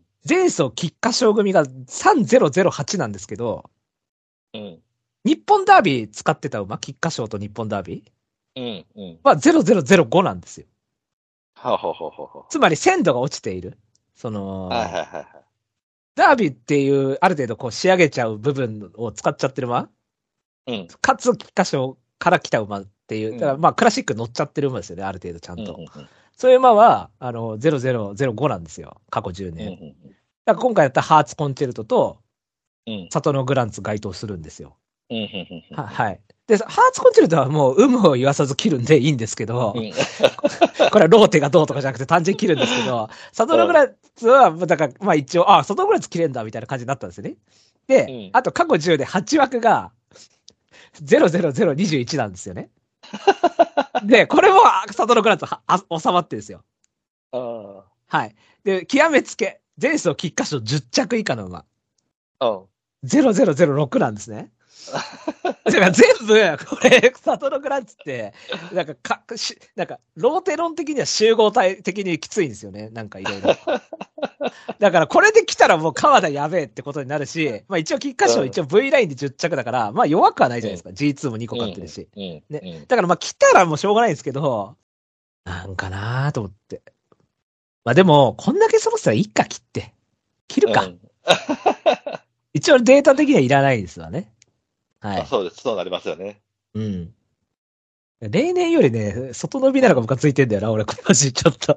[4.55, 4.83] うん。
[5.27, 8.87] 日本ダービー使ってた馬、菊花賞と日本ダービー？
[8.95, 9.03] うん。
[9.03, 9.19] うん。
[9.25, 10.67] は0005なんですよ。
[11.57, 13.77] はあ、ほうほうほうほつまり鮮度が落ちている。
[14.15, 14.69] その、う。
[14.69, 15.27] はいはいはいはい。
[16.15, 19.89] ダービーっていう、ある程度こう仕上げちゃう部分を使っちゃってる馬？
[20.69, 20.89] うん。
[21.01, 25.75] かつ、菊花賞から来た馬っていう、だからまあクラシック乗っちゃってる馬ですよね、ある程度ちゃんと。
[25.75, 26.09] うん
[26.39, 29.01] そういう馬は、あの、0005なんですよ。
[29.09, 29.97] 過去10うん年。
[30.45, 32.19] だから今回やったハーツコンチェルトと、
[32.87, 33.09] うん。
[33.11, 34.77] サトノグランツ該当するんですよ。
[35.75, 36.21] ははい。
[36.47, 39.92] で、ハーツコンチェルトはもう、有無を言わさず切るんでいいんですけど、うん。
[40.90, 47.37] これはローテがどうとかじゃなくて単純に切るんですけど、サトノグランツは、だから、まあ一応、あ、サトノグランツ切れんだ、みたいな感じになったんですよね。
[47.88, 49.90] で、うんあと過去10で8枠が、
[51.03, 52.71] 00021なんですよね。
[54.05, 56.62] で、これも、あサトノグランツはあ収まってるんですよ。
[57.33, 58.35] あはい。
[58.64, 61.64] で、極めつけ、前走菊花賞10着以下の馬、
[62.38, 62.49] あ。
[62.49, 62.66] うん。
[63.05, 64.51] 0006なんですね。
[65.65, 68.33] だから全部、これ、サトノグランツって、
[68.73, 72.91] なんかか、しなんか、ローテ論的には集合体的にきついんですよね。
[72.91, 73.57] なんかいろいろ。
[74.79, 80.91] だから、これで来たらもう川田やべえってことになるし、まあ一応、菊花賞うん一応 V ラインで10着だから、まあ弱くはないじゃないですか。
[80.91, 82.09] G2 も2個買ってるし。
[82.15, 82.23] うん。
[82.23, 82.85] ねね。
[82.87, 84.77] だからまあ来たらもうしょうがないんですけど、
[85.45, 86.83] なんかなーと思って。
[87.85, 89.95] まあでも、こんだけ揃ってたらいいか、切って。
[90.49, 90.83] 切るか。
[90.83, 91.01] うん
[92.57, 94.33] 一応データ的にはいらないですわね。
[95.07, 95.21] はい。
[95.21, 95.57] あそうです。
[95.62, 96.40] そうなりますよね。
[96.75, 97.14] うん。
[98.21, 101.77] 例年よりね、外伸びなのがムカついてんだよな、俺、今年ちょっと。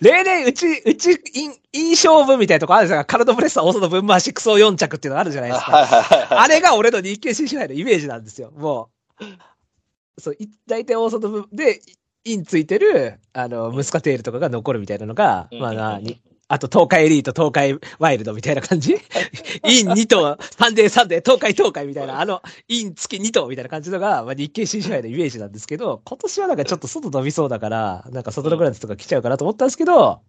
[0.00, 3.04] 例年、うち、うち、印印象分みたいなとこあるじゃん。
[3.04, 6.40] カルドブレッサー、オーソの分回し、クソ4着っていうのがあるじゃないですか。
[6.42, 8.50] あれが俺の日経新種杯のイメージなんですよ。
[8.50, 10.20] もう。
[10.20, 11.80] そう、い大体オーソの分で、
[12.24, 16.20] インついてる、あの、ムスカテールとかが残るみたいなのが、まあな、に
[16.52, 18.94] あとトウカイエリート、トウカイワイルドみたいな感じ？
[19.64, 30.22] イン2頭、サンデーサンデー、トウカイトウカイみたいな、あの、イン突き2頭みたいな感じのが、まあ、日経新春杯のイメージなんですけど、今年はなんかちょっと外伸びそうだから、なんか外のグランツとか来ちゃうかなと思ったんですけど、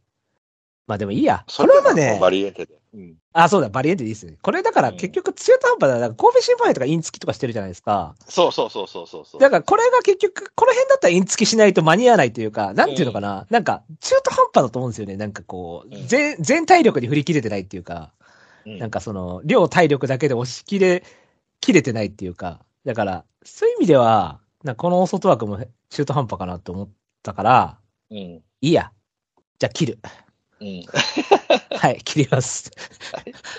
[0.85, 1.43] まあでもいいや。
[1.57, 2.80] これはまあね、バリエンテで。
[2.93, 3.15] うん。
[3.33, 4.37] あ、そうだ、バリエンテでいいですね。
[4.41, 5.99] これだから結局中途半端だ。
[5.99, 8.15] だから神戸新聞杯とかイン突きとかしてるじゃないですか。
[8.27, 9.41] そうそうそうそうそうそう。
[9.41, 13.47] だからこれが結局、この辺だったらイン付きしないと間に合わないというか、なんていうのかな。
[13.49, 15.15] なんか中途半端だと思うんですよね。
[15.15, 18.13] なんかこう、うん全、全体力に振り切れてないっていうか、
[18.65, 21.03] うんなんかその、量体力だけで押し切れ、
[21.61, 26.89] 切れてないっていうか、だから、そういう意味では、なんかこの外枠も中途半端かなと思っ
[27.23, 27.79] たから、
[28.11, 28.17] うん。
[28.17, 28.91] いいや。
[29.57, 29.99] じゃあ切る。
[30.61, 30.85] うん。
[31.77, 32.71] はい、切ります。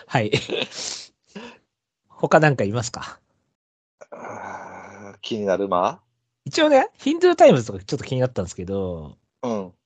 [0.06, 0.30] はい。
[2.08, 3.18] 他なんかいますか？
[5.20, 6.00] 気になる馬
[6.44, 9.72] 一応ね、ヒンドゥータイムズとかちょっと気になったんですけど、うん。
[9.72, 9.76] こ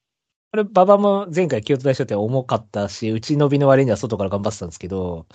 [0.54, 5.26] れ、馬場も前回京都大賞って重かったし、内伸びの割には外から頑張ってたんですけど、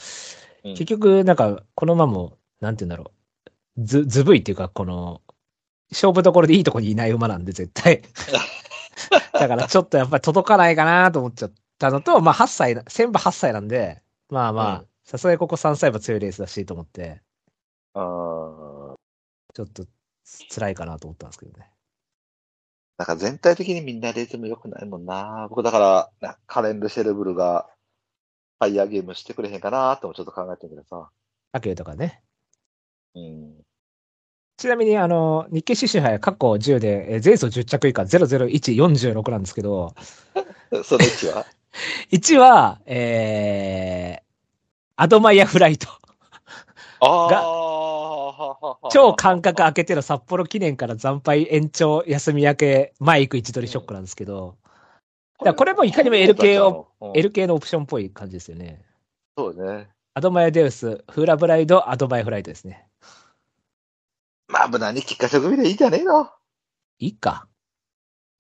[0.63, 3.11] うん結局、なんか、この馬も、なんて言うんだろ
[3.77, 3.83] う。
[3.83, 5.21] ず、ずぶいっていうか、この、
[5.91, 8.03] 勝負どころでいいとこにいない馬なんで、絶対。
[9.33, 17.21] だから、ちょっとやっぱり届かないかなと思っちゃったのと、まあ、8歳な、千馬8歳なんで、まあまあうん、さすがにここ3歳馬強いレースだしと思って、
[17.93, 18.95] あー
[19.53, 19.85] ちょっと
[20.53, 21.69] 辛いかなと思ったんですけどね。
[22.97, 25.47] なんか全体的にみんなレーズム良くないもんな。
[25.49, 27.67] 僕だから、なカレン・ルシェルブルが
[28.59, 31.09] ファイヤーゲームしてくれへんかなともちょっと考えてるけどさ。
[31.51, 32.21] アケとかね。
[33.15, 33.61] うん。
[34.57, 39.95] ちなみに、あの、日経新杯過去10で、えー前走10着以下00146なんですけど、
[40.85, 41.45] その位置は？
[42.11, 44.23] 1は、えー、
[44.95, 45.87] アドマイヤフライト。
[47.01, 54.57] がは超間隔空けての札幌記念から惨敗延長休み明け、前行く位置取りショックなんですけど、
[55.43, 58.79] らこれもいかにも L 系を、うん L 系のオプションっぽい感じですよね。
[59.35, 59.89] そうね。
[60.13, 62.85] アドマイヤデウス、フーラブライド、アドマイヤフライトですね。
[64.47, 66.29] まあ、無難に喫花賞組でいいんじゃねえの
[66.99, 67.47] いいか。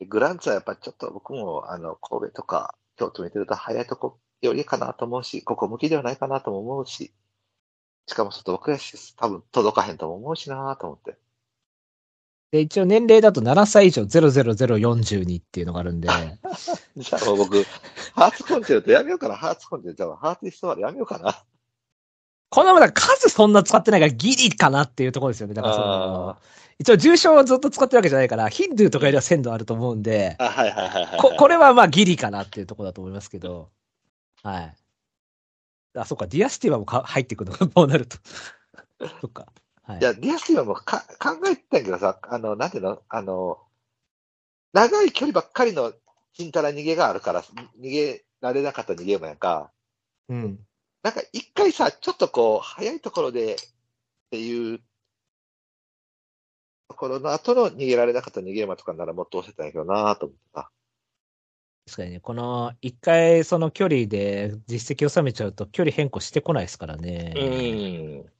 [0.07, 7.11] グランツはやっぱちょっと僕も、あの、神戸とか京都見てると早いとこよりかなと思うし、ここ向きではないかなとも思うし、
[8.07, 11.17] しかも外僕やし、多分届かへんとも思うしなと思って。
[12.51, 16.09] で、一応年齢だと7歳以上00042っていうのがあるんで、
[16.97, 17.63] じゃあもう僕、
[18.13, 21.43] ハーツコンチェルトやめようかな、ハーツコンチェルト、じゃあハーツイストワールやめようかな。
[22.49, 25.53] このまだ数そんな使ってないからギリかなっていうところですよね。
[25.53, 26.37] だからその、
[26.81, 31.19] 一応重賞をずっと使ってるわけじゃないから、ヒンドゥーとかよりは鮮度あると思うんで、あ、はいはいはいはい。
[31.19, 33.69] こ、これはまあギリかなっていうところだと思いますけど、
[34.41, 34.75] はい。
[35.95, 38.17] あ、そっか、ディアスティマもか入ってくるのか、こうなると。
[39.21, 39.45] そっか。
[39.83, 40.03] はいい。
[40.03, 43.03] や、ディアスティマもか考えてたけどさ、あの、なんていうの？
[43.07, 43.59] あの、
[44.73, 45.93] 長い距離ばっかりの
[46.33, 49.71] チンタラ逃げがあるから、逃げられなかった逃げ馬やんか。
[50.29, 50.59] うん。
[51.03, 53.57] なんか一回さ、ちょっとこう、早いところでっ
[54.31, 54.83] ていうと
[56.93, 60.69] ころの後の逃げられなかった逃げ馬とかならもっと押せたんやけどなと思ってさ。
[61.87, 67.33] 確かにね、この、一回その距離で実績を収めちゃうと距離変更してこないですからね。
[67.35, 68.31] ん。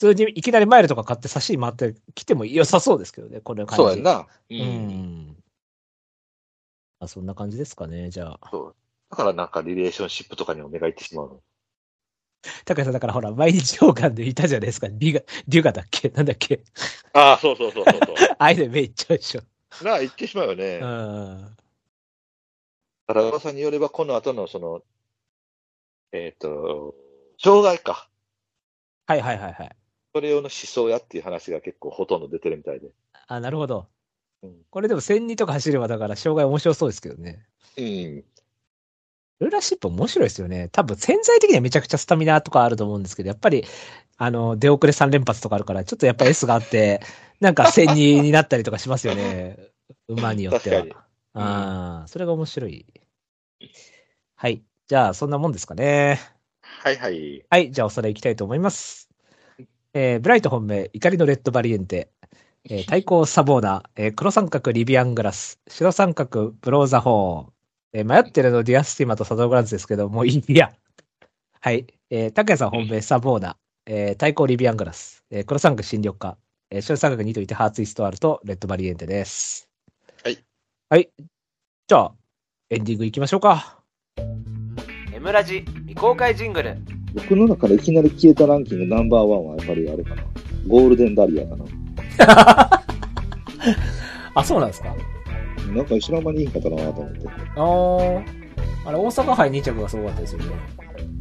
[0.00, 3.82] 普通にいきなりマイルとか買って差し回ってきても良さそうですけどね、これ感じ。
[3.82, 4.26] そうやんな。
[4.50, 4.56] うう。
[4.56, 5.36] ん。
[7.00, 8.50] あ、そんな感じですかね、じゃあ。
[8.50, 8.76] そう。
[9.10, 11.42] だからなんかリレーションシップとかにも目がいってしまうの。
[12.64, 14.88] 高橋さん、だからほら、毎日召喚でいたじゃないですか。
[14.88, 16.08] デュガ、デュガだっけ？
[16.10, 16.62] なんだっけ？
[17.12, 18.16] ああ、そうそうそうそうそう。
[18.38, 19.42] ああいうの目いっちゃうでしょ。
[19.84, 20.78] なあ、言ってしまうよね。
[20.78, 21.56] うだん。
[23.06, 24.82] から、噂によれば、この後のその、
[26.12, 26.94] えっ、と、
[27.42, 28.08] 障害か。
[29.06, 29.76] はいはいはいはい。
[30.14, 32.88] それ用の思想やっていう話が結構ほとんど出てるみたいで。
[33.28, 33.86] あ、なるほど。
[34.42, 34.56] うん。
[34.70, 37.46] これでも1002とか走ればだから障害面白そうですけどね。
[37.76, 38.24] うん。
[39.40, 40.68] ルーラーシップ面白いですよね。
[40.68, 43.64] 多分潜在的にはめちゃくちゃスタミナとかあると思うんですけど、やっぱり、
[44.18, 47.00] あの、出遅れ3連発とかあるから、ちょっとやっぱ S があって、
[47.40, 49.56] なんか1002になったりとかしますよね。
[50.08, 50.88] 馬によっては確。
[50.90, 52.86] かにああ、それが面白い。
[54.34, 54.62] はい。
[54.88, 56.20] じゃあ、そんなもんですかね。
[56.60, 57.44] はいはい。
[57.48, 57.70] はい。
[57.70, 59.08] じゃあ、おさらい行きたいと思います。
[59.94, 62.10] えーブライト本命、怒りのレッドバリエンテ。
[62.68, 67.59] えー 対抗サボーナ、えー黒三角リビアングラス、白三角ブローザホーン。
[67.92, 70.72] えー迷ってるのディアスティマとサトノグランツですけど、もういいや。
[71.60, 71.86] はい。
[72.10, 76.38] えー、竹谷さん本命サヴォーナ、えー対抗リビアングラス、えー黒三角シンリョクカ、
[76.70, 79.68] えー白三角2といてハーツイストワールとレッドバリエンテです。
[80.22, 80.38] はい。
[80.88, 81.10] はい。
[81.88, 82.14] じゃあ、
[82.70, 83.80] エンディング行きましょうか。
[85.12, 86.76] M ラジ未公開ジングル
[87.14, 90.22] 僕の中でいきなり消えたランキングナンバーワンはやっぱりあれかな。
[90.68, 91.64] ゴールデンダリアかな。
[94.34, 94.94] あ、そうなんですか
[95.68, 97.28] なんか知らん間にいいんかったなと思って。
[97.56, 98.22] あー。
[98.86, 100.46] あれ、大阪杯2着がすごかったですよね。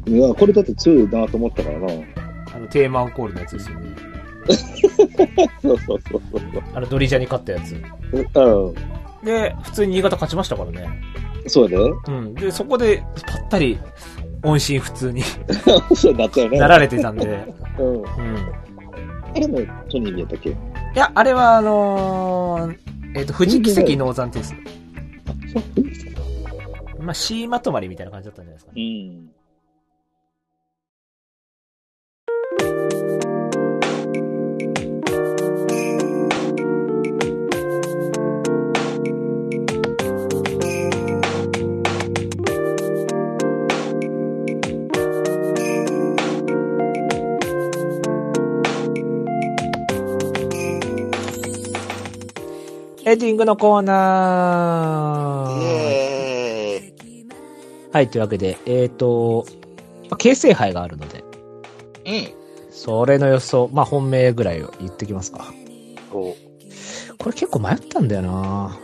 [0.07, 1.87] いや、これだって強いなと思ったからな。
[2.55, 3.89] あの、テーマンコールのやつですよね。
[5.61, 6.41] そうそうそうそう
[6.73, 7.75] あの、ドリジャに勝ったやつ。
[8.33, 8.73] そ
[9.21, 9.25] う。
[9.25, 10.89] で、普通に新潟勝ちましたからね。
[11.43, 11.49] うん。
[11.49, 11.85] そうやで。
[12.07, 12.33] うん。
[12.33, 13.77] で、そこで、ぱったり、
[14.43, 15.21] 音信普通に
[15.93, 16.57] そうなったよね。
[16.59, 17.45] なられてたんで。
[17.77, 17.93] うん。
[17.97, 18.05] うん。
[19.35, 19.59] あれも
[19.91, 20.55] トニー見えたっけ？
[20.95, 25.63] いや、あれは、あのー、えっ、と、富士奇跡ノーザンテスあ、そう
[26.97, 27.03] ト。
[27.03, 29.09] まあ、C まとまりみたいな感じだったんじゃないですかうね。
[29.09, 29.38] ん。
[53.19, 55.61] エンディングのコーナー。
[55.61, 57.27] エーイ。
[57.91, 59.45] はい、というわけで、えっ、と、
[60.17, 61.25] 形成杯があるので、
[62.05, 62.27] うん。
[62.71, 65.53] それの予想、まあ、本命ぐらいを言ってきますか。
[66.09, 66.37] こ
[67.17, 68.79] これ結構迷ったんだよな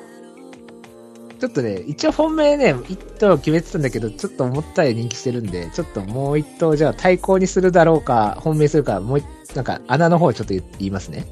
[1.39, 9.23] ちょっとね、一応本命ね、一頭決めてたんだけど、ちょっと思ったより人気してるんで、ちょっともう一頭じゃあ対抗にするだろうか、本命するか、もう、
[9.55, 11.25] なんか穴の方ちょっと言いますね。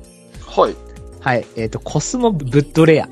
[0.47, 0.92] はい。
[1.24, 3.07] はい、えっ、と、コスモブッドレア。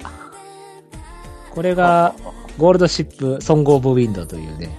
[1.51, 2.13] これが、
[2.57, 4.77] ゴールドシップ、ソングオブウィンドウというね、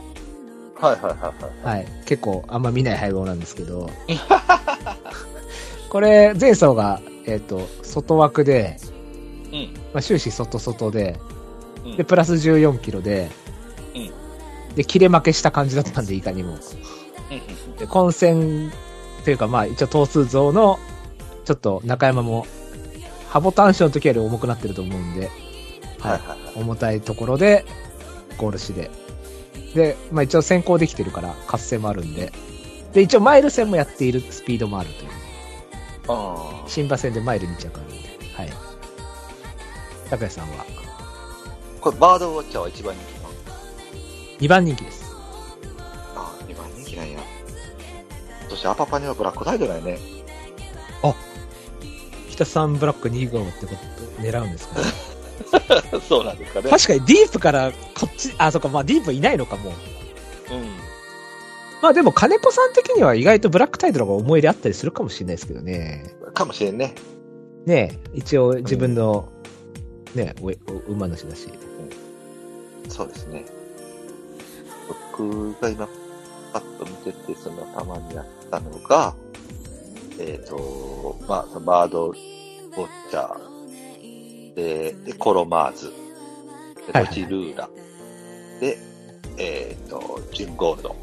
[0.79, 1.33] はいはいは
[1.65, 1.77] いはい。
[1.77, 3.89] はい、結構あんま見ない配合なんですけど、
[5.89, 8.77] これ、前走が、えっ、と、外枠で、
[9.51, 9.75] うん。
[9.95, 11.19] まあ、終始外外で、
[11.87, 13.31] うんで、プラス14キロで、
[13.95, 16.59] うんで、切れ負けした感じだったんで、いかにも。
[17.79, 18.71] で、混戦
[19.25, 20.79] というか、まあ、一応頭数増の、
[21.47, 22.47] ちょっと中山も、
[23.33, 25.31] ハボタン賞の時より重くなってると思うんで、
[26.01, 26.17] は
[26.55, 26.59] い。
[26.61, 27.65] 重たいところで、
[28.37, 28.91] コールしで。
[29.75, 32.31] で、まあ一応先行できてるから、活性もあるんで。
[32.93, 35.11] で、一応マイル戦もやっているスピードもあるという。
[36.09, 38.09] あ新馬戦でマイル2着あるんで。
[38.35, 38.53] はい。
[40.11, 40.57] 高谷さんは？
[40.61, 40.67] あ。
[41.81, 43.35] これ、バードウォッチャーは一番人気なの
[44.41, 45.07] ？2番人気です。
[46.15, 47.19] ああ、二番人気なんや。
[48.51, 49.99] そしてアパパにはブラックタイドだよね。
[52.43, 54.87] 北さんブラック2号ってこと狙うんですかね。
[56.09, 56.71] そうなんですかね。
[56.71, 59.73] 確かにディープからこっち、あ、そっか、まあディープいないのかもう。
[60.55, 60.67] うん。
[61.81, 66.15] まあでも金子さん的には意外とブラックタイドの方が思い入れあったりするかもしれないですけどね。
[66.35, 66.95] かもしれんね。
[67.67, 69.29] ねえ、一応自分の、
[70.15, 71.49] ね、おお馬主だし。
[72.89, 73.45] そうですね。
[75.17, 75.89] 僕が今、
[76.53, 79.15] パッと見てて、そのたまにやったのが、
[80.19, 82.15] えっ、と、まあ、バード
[82.73, 85.93] ウォッチャー、で、でコロマーズ、
[86.87, 87.69] ではいロチルーラ、
[88.61, 88.79] で、
[89.39, 90.97] えっ、と、ジュンゴールド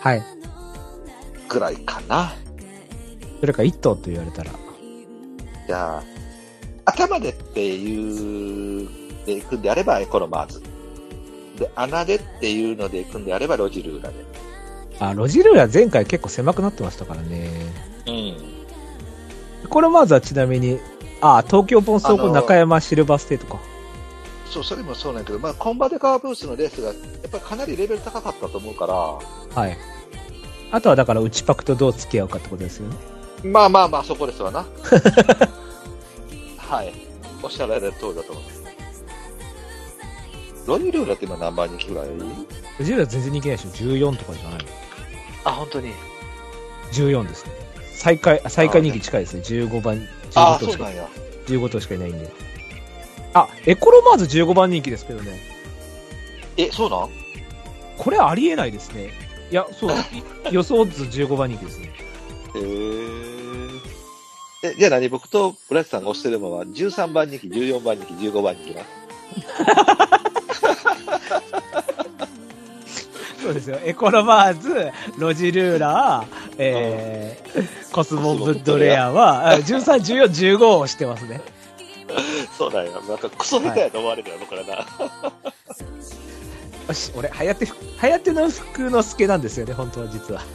[0.00, 0.22] はい。
[1.48, 2.32] ぐらいかな。
[3.40, 4.50] それか1頭と言われたら。
[5.66, 6.02] じゃあ、
[6.84, 8.88] 頭でっていう、
[9.26, 10.62] で行くんであれば、コロマーズ。
[11.58, 14.16] で、穴でっていうので行くんであれば、ロジルーラで。
[14.98, 17.48] あ、ロジルーラ前回結構狭くなってましたからね。
[18.06, 18.61] うん。
[19.68, 20.78] これまずはちなみに、
[21.20, 23.60] あ、東京ポンソーコあの中山シルバーステートか。
[24.50, 26.96] そう、それもそうなんやけど、まあ、コンバデカーブースのレースが、やっ
[27.30, 28.94] ぱりかなりレベル高かったと思うから、
[29.62, 29.78] はい。
[30.70, 32.96] あとはだから内パクとどう付き合うかってことですよね。
[33.44, 34.64] まあまあまあ、そこですわな。
[36.58, 36.92] はい。
[37.42, 38.62] おっしゃられる通りだと思います。
[40.66, 42.06] ロニールーラって今何番人気ぐらい？
[42.78, 43.70] ロジルーラ全然人気ないでしょ。
[43.70, 44.64] 14とかじゃないの
[45.44, 45.92] あ、本当に
[46.92, 47.52] ？14ですね。
[48.02, 49.42] 最下位、あ最下位人気近いですね。
[49.42, 51.08] 15番、あ15頭しかそうなんや。
[51.46, 52.28] 15頭しかいないんで。
[53.32, 55.38] あ、エコロマーズ15番人気ですけどね。
[56.56, 57.10] え、そうなん？
[57.96, 59.10] これありえないですね。
[59.52, 59.94] いや、そう、い
[60.50, 61.92] 予想図15番人気ですね。
[62.56, 63.80] へー
[64.64, 65.08] え、じゃあ何？
[65.08, 68.82] 僕とブラックさんが推してるのは13番人気、14番人気、15番人気な。
[73.42, 73.78] そうですよ。
[73.84, 81.40] エコロマーズ、ロジルーラー、えー、コスモブッドレアは、あ13、14、15をしてますね。
[82.56, 82.92] そうなんや。
[82.92, 84.86] なんかクソ下手やと思われるよ、僕らな。
[86.88, 87.66] よし、俺、はやて、
[87.96, 90.40] はやての福之助なんですよね、本当は実は。
[90.40, 90.46] よ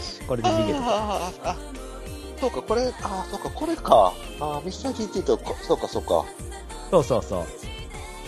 [0.00, 0.78] し、これで逃げて。
[0.82, 1.56] あーあ、
[2.40, 4.12] そうか、これ、あーそうか、これか。
[4.40, 6.24] あーミスター GT とこ、そうか、そうか。
[6.90, 7.46] そうそうそう。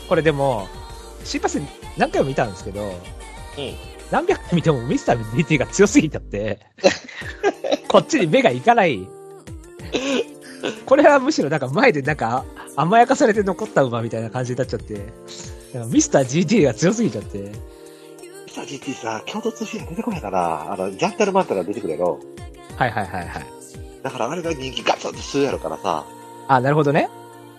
[0.09, 0.69] これでも、
[1.25, 1.61] シーパス
[1.97, 2.93] 何回も見たんですけど、
[3.59, 3.75] うん。
[4.11, 6.61] 何百回見てもミスター DT が強すぎちゃって、
[7.89, 9.07] こっちに目がいかない。
[10.85, 12.45] これはむしろなんか前でなんか
[12.77, 15.01] 甘やかされて残った馬みたいな感じになっちゃって、
[15.89, 17.53] ミスター GT が強すぎちゃって、ミ
[18.49, 20.73] スター GT さ、共同通信が出てこないかな。
[20.73, 22.21] あの、ジャンタルマンタラ出てくれよ。
[22.77, 23.47] はいはいはいはい。
[24.03, 26.05] だからあれが人気ガツンとするやろからさ。
[26.49, 27.09] あ、なるほどね。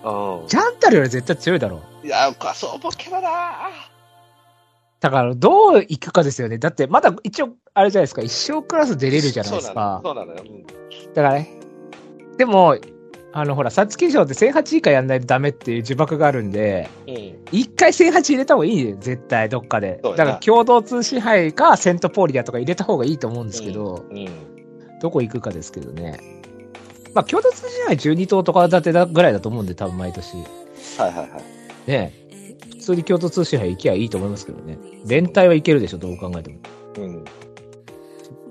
[0.03, 0.47] うん。
[0.47, 2.07] ジャンタルより絶対強いだろう。
[2.07, 3.69] いや、かそう思うけどな
[4.99, 6.57] だからどう行くかですよね。
[6.57, 10.01] だってまだ一応、あれじゃないですか、一生クラス出れるじゃないですか。
[10.03, 10.43] そうなのよ。
[11.13, 11.49] だからね。
[12.37, 12.77] でも、
[13.33, 17.15] あの、ほら、皐月賞って1008以下やんないとダメっていう呪縛があるんで、うん。
[17.15, 17.35] うん。
[17.51, 19.99] 一回1008入れた方がいいよ、絶対、どっかで。
[20.01, 24.27] だから、共同通信杯か、セントポーリアとか入れた方がいいと思うんですけど、うん。
[24.99, 26.19] どこ行くかですけどね。
[27.13, 30.35] まあ、共同通信杯12頭とか立てだぐらいだと思うんで、多分毎年。
[30.97, 31.89] はいはいはい。
[31.89, 32.26] ね普
[32.87, 34.77] 通に共同通信杯行きゃいいと思いますけどね。
[35.05, 36.57] 連帯はいけるでしょ、どう考えても。
[36.97, 37.25] うん。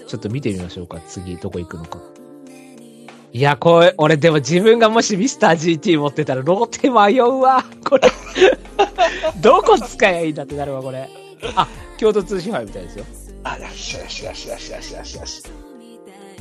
[0.06, 1.98] ちょっと見てみましょうか、次、どこ行くのか。
[3.32, 8.08] いや、これ、俺でも自分がもしミスター GT 持ってたら、ローテ迷うわ、これ。
[9.40, 11.08] どこ使えばいいんだってなるわ、これ。
[11.54, 11.68] あ、
[11.98, 13.04] 共同通信杯みたいですよ。
[13.42, 15.42] あ、よしよしよしよしよしよしよし。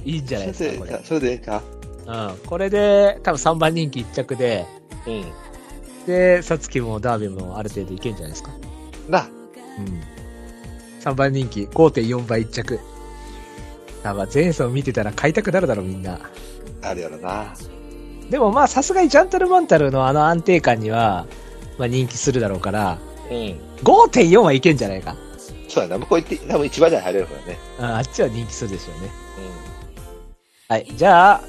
[0.05, 1.01] いいんじゃないですか、これ。
[1.03, 1.61] それでいいか？
[2.07, 2.37] うん。
[2.45, 4.65] これで、多分3番人気1着で、
[5.07, 5.25] うん。
[6.05, 8.51] で、さつきもダービーもある程度いけんじゃないですか。
[9.09, 9.27] な、
[9.79, 10.01] うん。
[11.01, 12.79] 3番人気、5.4倍1着。
[14.03, 16.19] 多分前走見てたら買いたくなるだろ、みんな。
[16.83, 17.53] あるやろな。
[18.29, 21.25] でもまあ、さすがにジャンタルマンタルのあの安定感には、
[21.77, 22.99] まあ人気するだろうから、
[23.29, 23.59] うん。
[23.83, 25.15] 5.4はいけんじゃないか。
[25.67, 25.97] そうやな。
[25.97, 27.57] 向こう行って、多分一番台入れるからね。
[27.79, 29.09] うんあっちは人気するでしょうね。
[30.67, 30.87] はい。
[30.95, 31.41] じゃあ、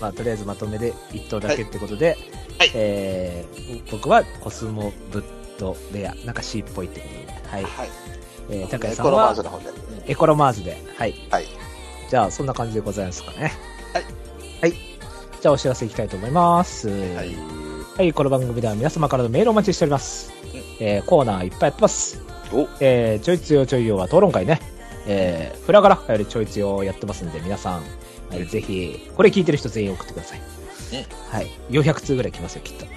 [0.00, 2.37] まあ、とりあえずまとめで1頭だけってことで、はい
[2.74, 5.24] えー、僕はコスモブッ
[5.58, 7.62] ドレア、なんか C っぽいってことで、はい。
[7.64, 7.88] はい。
[8.50, 9.34] えー、高谷さんは。
[10.06, 11.14] エコロマーズで、はい。
[11.30, 11.46] はい。
[12.08, 13.52] じゃあ、そんな感じでございますかね。
[13.92, 14.04] はい。
[14.62, 14.72] はい。
[15.40, 16.88] じゃあ、お知らせいきたいと思います。
[16.88, 17.34] はい。
[17.96, 20.32] はい、この番組では皆様からのメールをお待ちしております。
[20.32, 20.38] うん
[20.80, 22.20] えーコーナーいっぱいやってます。
[22.52, 24.60] おえー、ちょいつよちょいよは討論会ね。
[25.06, 27.82] えー、フラガラよりちょいつよやってますんで、皆さん、
[28.30, 30.40] はい、ぜひ、これ聞いてる人全員送ってください。
[30.92, 31.50] ねはい。
[31.70, 32.86] 400通ぐらい来ますよ、きっと。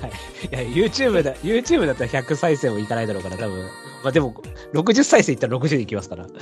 [0.00, 0.66] はい。
[0.68, 3.64] いや、YouTube だ、YouTube だったら100再生もいかないだろうから、多分。
[4.02, 4.34] まあでも、
[4.74, 6.24] 60再生いったら60人いきますから。
[6.24, 6.32] はい。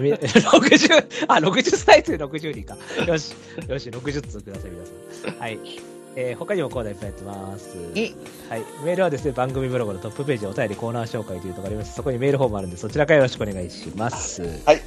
[0.00, 2.76] み 60、あ、60再生60人か。
[3.06, 3.34] よし、
[3.68, 4.84] よし、60通ください、皆
[5.32, 5.40] さん。
[5.40, 5.58] はい。
[6.16, 7.76] えー他にもコーナーいっぱいやってます。
[8.48, 8.64] はい。
[8.84, 11.94] メールはですね、番組ブログのトップページお便りコーナー紹介というところがあります。
[11.94, 14.42] そこにメールフォームあるんで、そちらからよろしくお願いします。
[14.64, 14.80] はい。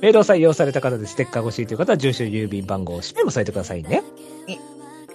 [0.00, 4.02] メールを採用された方でステッカー欲しいという方は、住所、郵便番号、氏名も添えてくださいね。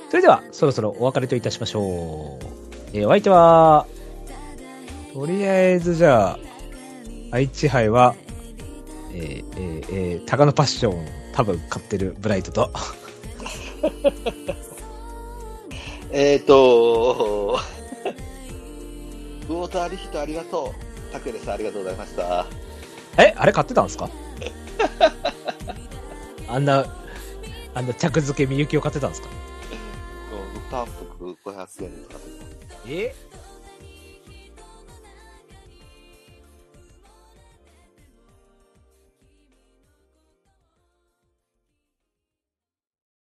[0.10, 2.46] それでは、そろそろお別れといたしましょう。
[2.94, 3.88] えーお相手は、
[5.14, 6.40] とりあえずじゃあ、
[7.32, 8.16] 愛知杯は、
[9.14, 12.72] えー、えー、えー、タガノパッション、多分買ってるブライトと、
[16.12, 17.60] えっ、ー、と、
[19.50, 20.86] ウォーターリヒトありがとう。
[21.12, 22.46] タケレさんありがとうございました。
[23.18, 24.10] えあれ買ってたんですか？
[26.48, 26.86] あんな、
[27.74, 29.30] あんな着付けみゆきを買ってたんですか？
[30.56, 30.62] うん。
[30.70, 32.76] タン服500円で使ってた。
[32.88, 33.16] え？